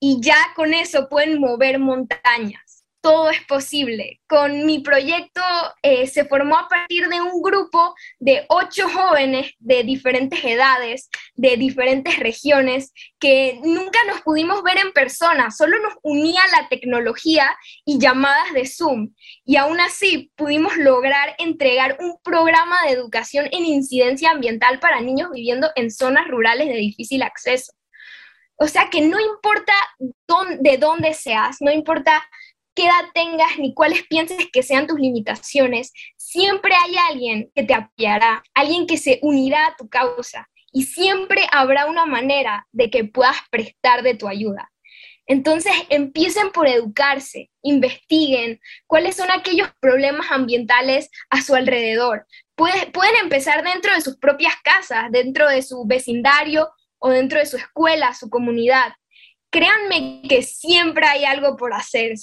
Y 0.00 0.18
ya 0.20 0.36
con 0.54 0.74
eso 0.74 1.08
pueden 1.08 1.40
mover 1.40 1.78
montañas 1.78 2.71
todo 3.02 3.30
es 3.30 3.44
posible. 3.44 4.20
Con 4.28 4.64
mi 4.64 4.78
proyecto 4.78 5.42
eh, 5.82 6.06
se 6.06 6.24
formó 6.24 6.56
a 6.56 6.68
partir 6.68 7.08
de 7.08 7.20
un 7.20 7.42
grupo 7.42 7.94
de 8.20 8.46
ocho 8.48 8.88
jóvenes 8.88 9.54
de 9.58 9.82
diferentes 9.82 10.42
edades, 10.44 11.10
de 11.34 11.56
diferentes 11.56 12.18
regiones, 12.18 12.92
que 13.18 13.60
nunca 13.64 13.98
nos 14.06 14.22
pudimos 14.22 14.62
ver 14.62 14.78
en 14.78 14.92
persona, 14.92 15.50
solo 15.50 15.78
nos 15.80 15.94
unía 16.02 16.40
la 16.52 16.68
tecnología 16.68 17.54
y 17.84 17.98
llamadas 17.98 18.52
de 18.54 18.66
Zoom. 18.66 19.12
Y 19.44 19.56
aún 19.56 19.80
así 19.80 20.32
pudimos 20.36 20.76
lograr 20.76 21.34
entregar 21.38 21.98
un 22.00 22.16
programa 22.22 22.76
de 22.86 22.92
educación 22.92 23.48
en 23.50 23.66
incidencia 23.66 24.30
ambiental 24.30 24.78
para 24.78 25.00
niños 25.00 25.30
viviendo 25.34 25.70
en 25.74 25.90
zonas 25.90 26.28
rurales 26.28 26.68
de 26.68 26.76
difícil 26.76 27.22
acceso. 27.22 27.72
O 28.56 28.68
sea 28.68 28.90
que 28.90 29.00
no 29.00 29.18
importa 29.18 29.72
de 30.60 30.78
dónde 30.78 31.14
seas, 31.14 31.56
no 31.60 31.72
importa 31.72 32.22
qué 32.74 32.84
edad 32.86 33.04
tengas 33.14 33.58
ni 33.58 33.74
cuáles 33.74 34.06
pienses 34.06 34.48
que 34.52 34.62
sean 34.62 34.86
tus 34.86 34.98
limitaciones, 34.98 35.92
siempre 36.16 36.72
hay 36.74 36.96
alguien 37.10 37.50
que 37.54 37.64
te 37.64 37.74
apoyará, 37.74 38.42
alguien 38.54 38.86
que 38.86 38.96
se 38.96 39.18
unirá 39.22 39.66
a 39.66 39.76
tu 39.76 39.88
causa 39.88 40.48
y 40.72 40.84
siempre 40.84 41.46
habrá 41.52 41.86
una 41.86 42.06
manera 42.06 42.66
de 42.72 42.90
que 42.90 43.04
puedas 43.04 43.36
prestar 43.50 44.02
de 44.02 44.14
tu 44.14 44.28
ayuda. 44.28 44.70
Entonces 45.26 45.72
empiecen 45.88 46.50
por 46.50 46.66
educarse, 46.66 47.50
investiguen 47.62 48.60
cuáles 48.86 49.16
son 49.16 49.30
aquellos 49.30 49.70
problemas 49.80 50.30
ambientales 50.30 51.10
a 51.30 51.42
su 51.42 51.54
alrededor, 51.54 52.26
pueden 52.56 53.16
empezar 53.20 53.62
dentro 53.64 53.94
de 53.94 54.00
sus 54.00 54.16
propias 54.18 54.54
casas, 54.62 55.10
dentro 55.10 55.48
de 55.48 55.62
su 55.62 55.84
vecindario 55.86 56.70
o 56.98 57.10
dentro 57.10 57.38
de 57.38 57.46
su 57.46 57.56
escuela, 57.56 58.14
su 58.14 58.30
comunidad. 58.30 58.92
Créanme 59.50 60.22
que 60.28 60.42
siempre 60.42 61.06
hay 61.06 61.24
algo 61.24 61.56
por 61.56 61.74
hacer, 61.74 62.14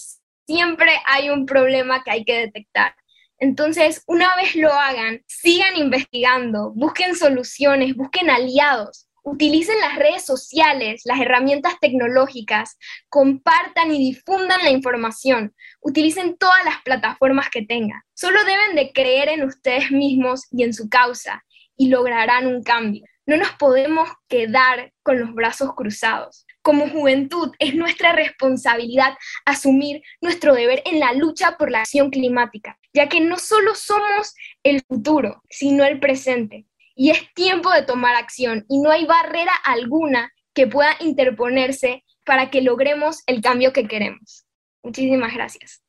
siempre 0.49 0.91
hay 1.05 1.29
un 1.29 1.45
problema 1.45 2.03
que 2.03 2.09
hay 2.09 2.25
que 2.25 2.39
detectar. 2.39 2.95
Entonces, 3.37 4.03
una 4.07 4.35
vez 4.35 4.55
lo 4.55 4.73
hagan, 4.73 5.21
sigan 5.27 5.77
investigando, 5.77 6.71
busquen 6.71 7.15
soluciones, 7.15 7.95
busquen 7.95 8.31
aliados, 8.31 9.07
utilicen 9.21 9.79
las 9.79 9.97
redes 9.97 10.25
sociales, 10.25 11.03
las 11.05 11.19
herramientas 11.21 11.75
tecnológicas, 11.79 12.79
compartan 13.09 13.93
y 13.93 13.99
difundan 13.99 14.63
la 14.63 14.71
información, 14.71 15.53
utilicen 15.81 16.35
todas 16.35 16.65
las 16.65 16.81
plataformas 16.81 17.51
que 17.51 17.61
tengan. 17.61 18.01
Solo 18.15 18.43
deben 18.43 18.75
de 18.75 18.91
creer 18.91 19.29
en 19.29 19.43
ustedes 19.43 19.91
mismos 19.91 20.47
y 20.49 20.63
en 20.63 20.73
su 20.73 20.89
causa 20.89 21.45
y 21.77 21.89
lograrán 21.89 22.47
un 22.47 22.63
cambio. 22.63 23.05
No 23.27 23.37
nos 23.37 23.51
podemos 23.51 24.09
quedar 24.27 24.93
con 25.03 25.19
los 25.19 25.31
brazos 25.35 25.75
cruzados. 25.75 26.47
Como 26.69 26.87
juventud 26.87 27.51
es 27.57 27.73
nuestra 27.73 28.11
responsabilidad 28.11 29.17
asumir 29.43 30.03
nuestro 30.21 30.53
deber 30.53 30.83
en 30.85 30.99
la 30.99 31.13
lucha 31.13 31.57
por 31.57 31.71
la 31.71 31.79
acción 31.79 32.11
climática, 32.11 32.77
ya 32.93 33.09
que 33.09 33.21
no 33.21 33.39
solo 33.39 33.73
somos 33.73 34.35
el 34.61 34.83
futuro, 34.87 35.41
sino 35.49 35.83
el 35.83 35.99
presente. 35.99 36.67
Y 36.93 37.09
es 37.09 37.23
tiempo 37.33 37.71
de 37.71 37.81
tomar 37.81 38.13
acción 38.13 38.67
y 38.69 38.81
no 38.81 38.91
hay 38.91 39.07
barrera 39.07 39.51
alguna 39.65 40.31
que 40.53 40.67
pueda 40.67 40.95
interponerse 40.99 42.03
para 42.23 42.51
que 42.51 42.61
logremos 42.61 43.23
el 43.25 43.41
cambio 43.41 43.73
que 43.73 43.87
queremos. 43.87 44.45
Muchísimas 44.83 45.33
gracias. 45.33 45.81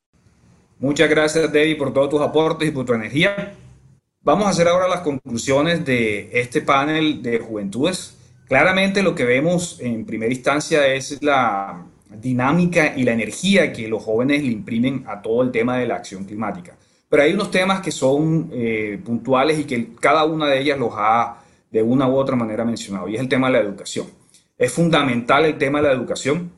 Muchas 0.79 1.11
gracias, 1.11 1.51
Debbie, 1.51 1.75
por 1.75 1.93
todos 1.93 2.09
tus 2.09 2.21
aportes 2.21 2.67
y 2.67 2.71
por 2.71 2.87
tu 2.87 2.93
energía. 2.93 3.53
Vamos 4.21 4.47
a 4.47 4.49
hacer 4.49 4.67
ahora 4.67 4.87
las 4.87 5.01
conclusiones 5.01 5.85
de 5.85 6.31
este 6.33 6.59
panel 6.59 7.21
de 7.21 7.37
juventudes. 7.37 8.17
Claramente 8.51 9.01
lo 9.01 9.15
que 9.15 9.23
vemos 9.23 9.79
en 9.79 10.05
primera 10.05 10.29
instancia 10.29 10.85
es 10.85 11.23
la 11.23 11.85
dinámica 12.09 12.93
y 12.97 13.03
la 13.03 13.13
energía 13.13 13.71
que 13.71 13.87
los 13.87 14.03
jóvenes 14.03 14.43
le 14.43 14.51
imprimen 14.51 15.05
a 15.07 15.21
todo 15.21 15.41
el 15.43 15.51
tema 15.51 15.77
de 15.77 15.87
la 15.87 15.95
acción 15.95 16.25
climática. 16.25 16.75
Pero 17.07 17.23
hay 17.23 17.31
unos 17.31 17.49
temas 17.49 17.79
que 17.79 17.93
son 17.93 18.49
eh, 18.51 18.99
puntuales 19.05 19.57
y 19.57 19.63
que 19.63 19.93
cada 19.95 20.25
una 20.25 20.47
de 20.47 20.59
ellas 20.59 20.77
los 20.77 20.91
ha 20.97 21.37
de 21.71 21.81
una 21.81 22.09
u 22.09 22.17
otra 22.17 22.35
manera 22.35 22.65
mencionado, 22.65 23.07
y 23.07 23.15
es 23.15 23.21
el 23.21 23.29
tema 23.29 23.47
de 23.47 23.53
la 23.53 23.59
educación. 23.59 24.07
Es 24.57 24.73
fundamental 24.73 25.45
el 25.45 25.57
tema 25.57 25.81
de 25.81 25.87
la 25.87 25.93
educación 25.93 26.51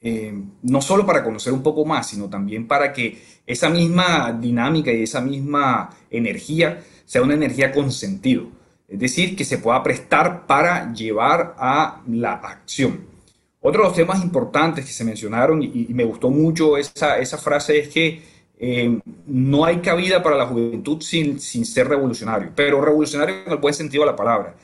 eh, 0.00 0.32
no 0.62 0.80
solo 0.80 1.04
para 1.04 1.24
conocer 1.24 1.52
un 1.52 1.64
poco 1.64 1.84
más, 1.84 2.06
sino 2.06 2.30
también 2.30 2.68
para 2.68 2.92
que 2.92 3.20
esa 3.48 3.68
misma 3.68 4.38
dinámica 4.40 4.92
y 4.92 5.02
esa 5.02 5.20
misma 5.20 5.90
energía 6.08 6.84
sea 7.04 7.22
una 7.22 7.34
energía 7.34 7.72
con 7.72 7.90
sentido. 7.90 8.59
Es 8.90 8.98
decir, 8.98 9.36
que 9.36 9.44
se 9.44 9.58
pueda 9.58 9.82
prestar 9.82 10.46
para 10.46 10.92
llevar 10.92 11.54
a 11.56 12.02
la 12.08 12.32
acción. 12.32 13.06
Otro 13.60 13.82
de 13.82 13.88
los 13.88 13.96
temas 13.96 14.22
importantes 14.22 14.84
que 14.84 14.90
se 14.90 15.04
mencionaron 15.04 15.62
y, 15.62 15.86
me 15.90 16.04
gustó 16.04 16.28
mucho 16.30 16.76
esa, 16.76 17.18
esa 17.18 17.38
frase 17.38 17.78
es 17.78 17.88
que 17.88 18.22
eh, 18.58 18.98
no 19.26 19.64
hay 19.64 19.78
cabida 19.78 20.22
para 20.22 20.36
la 20.36 20.46
juventud 20.46 21.00
sin, 21.02 21.38
sin 21.38 21.64
ser 21.64 21.88
revolucionario, 21.88 22.50
pero 22.54 22.80
revolucionario 22.80 23.36
en 23.46 23.52
el 23.52 23.58
buen 23.58 23.74
sentido 23.74 24.02
de 24.02 24.10
la 24.10 24.16
palabra, 24.16 24.56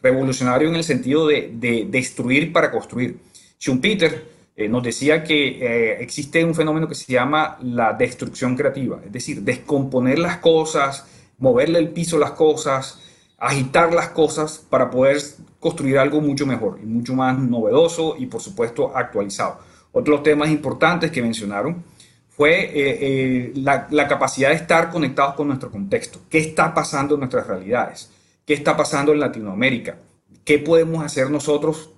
revolucionario 0.00 0.68
en 0.68 0.76
el 0.76 0.84
sentido 0.84 1.26
de, 1.26 1.52
de 1.54 1.86
destruir 1.90 2.52
para 2.52 2.70
construir. 2.70 3.18
Schumpeter 3.58 4.32
eh, 4.54 4.68
nos 4.68 4.82
decía 4.82 5.24
que 5.24 5.48
eh, 5.48 6.02
existe 6.02 6.44
un 6.44 6.54
fenómeno 6.54 6.86
que 6.86 6.94
se 6.94 7.10
llama 7.10 7.56
la 7.62 7.94
destrucción 7.94 8.54
creativa, 8.54 9.00
es 9.04 9.12
decir, 9.12 9.40
descomponer 9.42 10.18
las 10.18 10.38
cosas, 10.38 11.06
moverle 11.38 11.78
el 11.78 11.88
piso 11.88 12.16
a 12.16 12.20
las 12.20 12.32
cosas, 12.32 13.00
agitar 13.42 13.92
las 13.92 14.10
cosas 14.10 14.64
para 14.70 14.88
poder 14.88 15.20
construir 15.58 15.98
algo 15.98 16.20
mucho 16.20 16.46
mejor 16.46 16.78
y 16.80 16.86
mucho 16.86 17.12
más 17.12 17.36
novedoso 17.36 18.14
y 18.16 18.26
por 18.26 18.40
supuesto 18.40 18.96
actualizado. 18.96 19.58
Otros 19.90 20.22
temas 20.22 20.48
importantes 20.48 21.10
que 21.10 21.22
mencionaron 21.22 21.82
fue 22.28 22.70
eh, 22.72 23.52
la, 23.56 23.88
la 23.90 24.06
capacidad 24.06 24.50
de 24.50 24.54
estar 24.54 24.90
conectados 24.90 25.34
con 25.34 25.48
nuestro 25.48 25.72
contexto, 25.72 26.20
qué 26.30 26.38
está 26.38 26.72
pasando 26.72 27.14
en 27.14 27.20
nuestras 27.20 27.48
realidades, 27.48 28.12
qué 28.46 28.54
está 28.54 28.76
pasando 28.76 29.12
en 29.12 29.18
Latinoamérica, 29.18 29.98
qué 30.44 30.60
podemos 30.60 31.04
hacer 31.04 31.28
nosotros 31.28 31.90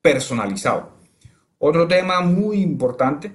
personalizado. 0.00 0.88
Otro 1.58 1.86
tema 1.86 2.22
muy 2.22 2.62
importante, 2.62 3.30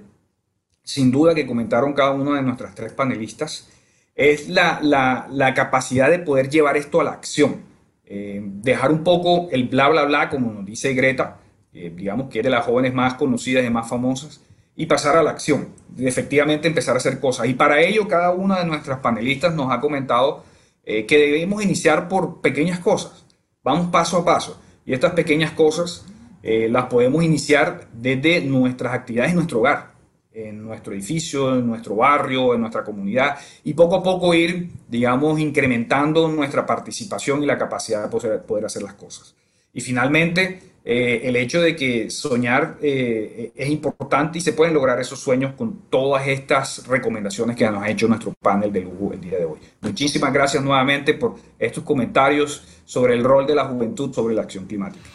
sin 0.82 1.12
duda 1.12 1.36
que 1.36 1.46
comentaron 1.46 1.92
cada 1.92 2.10
uno 2.10 2.34
de 2.34 2.42
nuestras 2.42 2.74
tres 2.74 2.92
panelistas, 2.92 3.68
es 4.14 4.48
la, 4.48 4.80
la, 4.82 5.54
capacidad 5.54 6.10
de 6.10 6.18
poder 6.18 6.48
llevar 6.48 6.76
esto 6.76 7.00
a 7.00 7.04
la 7.04 7.12
acción. 7.12 7.62
Eh, 8.06 8.40
dejar 8.42 8.92
un 8.92 9.02
poco 9.02 9.48
el 9.50 9.68
bla, 9.68 9.88
bla, 9.88 10.04
bla, 10.04 10.28
como 10.28 10.52
nos 10.52 10.64
dice 10.64 10.94
Greta, 10.94 11.38
digamos 11.72 12.30
que 12.30 12.38
es 12.38 12.44
de 12.44 12.50
las 12.50 12.64
jóvenes 12.64 12.94
más 12.94 13.14
conocidas 13.14 13.64
y 13.66 13.70
más 13.70 13.88
famosas, 13.88 14.40
y 14.76 14.86
pasar 14.86 15.16
a 15.16 15.22
la 15.22 15.30
acción, 15.30 15.68
efectivamente 15.98 16.68
empezar 16.68 16.94
a 16.94 16.98
hacer 16.98 17.20
cosas. 17.20 17.48
Y 17.48 17.54
para 17.54 17.80
ello 17.80 18.08
cada 18.08 18.32
una 18.32 18.58
de 18.60 18.66
nuestras 18.66 18.98
panelistas 19.00 19.54
nos 19.54 19.72
ha 19.72 19.80
comentado 19.80 20.44
eh, 20.84 21.06
que 21.06 21.18
debemos 21.18 21.62
iniciar 21.62 22.08
por 22.08 22.40
pequeñas 22.40 22.80
cosas. 22.80 23.24
Vamos 23.62 23.90
paso 23.90 24.18
a 24.18 24.24
paso. 24.24 24.60
Y 24.84 24.92
estas 24.92 25.12
pequeñas 25.12 25.52
cosas 25.52 26.04
eh, 26.42 26.68
las 26.68 26.86
podemos 26.86 27.24
iniciar 27.24 27.88
desde 27.92 28.40
nuestras 28.42 28.92
actividades 28.92 29.30
en 29.30 29.36
nuestro 29.36 29.60
hogar, 29.60 29.93
en 30.34 30.64
nuestro 30.64 30.92
edificio, 30.92 31.54
en 31.54 31.66
nuestro 31.66 31.94
barrio, 31.94 32.54
en 32.54 32.60
nuestra 32.60 32.82
comunidad, 32.82 33.38
y 33.62 33.72
poco 33.72 33.96
a 33.96 34.02
poco 34.02 34.34
ir, 34.34 34.68
digamos, 34.88 35.38
incrementando 35.38 36.28
nuestra 36.28 36.66
participación 36.66 37.42
y 37.42 37.46
la 37.46 37.56
capacidad 37.56 38.02
de 38.02 38.38
poder, 38.38 38.64
hacer 38.64 38.82
las 38.82 38.94
cosas. 38.94 39.34
Y 39.72 39.80
finalmente, 39.80 40.74
eh, 40.84 41.22
el 41.24 41.36
hecho 41.36 41.62
de 41.62 41.74
que 41.74 42.10
soñar 42.10 42.78
eh, 42.82 43.52
es 43.54 43.68
importante 43.70 44.38
y 44.38 44.40
se 44.40 44.52
pueden 44.52 44.74
lograr 44.74 45.00
esos 45.00 45.18
sueños 45.18 45.54
con 45.54 45.82
todas 45.88 46.26
estas 46.26 46.86
recomendaciones 46.86 47.56
que 47.56 47.64
nos 47.70 47.82
ha 47.82 47.88
hecho 47.88 48.06
nuestro 48.08 48.34
panel 48.40 48.72
de 48.72 48.80
lujo 48.80 49.12
el 49.12 49.20
día 49.20 49.38
de 49.38 49.44
hoy. 49.44 49.58
Muchísimas 49.80 50.32
gracias 50.32 50.62
nuevamente 50.62 51.14
por 51.14 51.36
estos 51.58 51.84
comentarios 51.84 52.82
sobre 52.84 53.14
el 53.14 53.24
rol 53.24 53.46
de 53.46 53.54
la 53.54 53.64
juventud 53.64 54.12
sobre 54.12 54.34
la 54.34 54.42
acción 54.42 54.66
climática. 54.66 55.08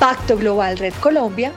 Pacto 0.00 0.36
Global 0.36 0.78
Red 0.78 0.94
Colombia, 1.00 1.52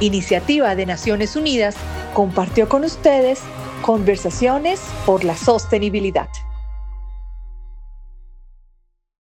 iniciativa 0.00 0.74
de 0.74 0.86
Naciones 0.86 1.36
Unidas, 1.36 1.76
compartió 2.14 2.68
con 2.68 2.84
ustedes 2.84 3.40
conversaciones 3.82 4.80
por 5.04 5.24
la 5.24 5.36
sostenibilidad. 5.36 6.28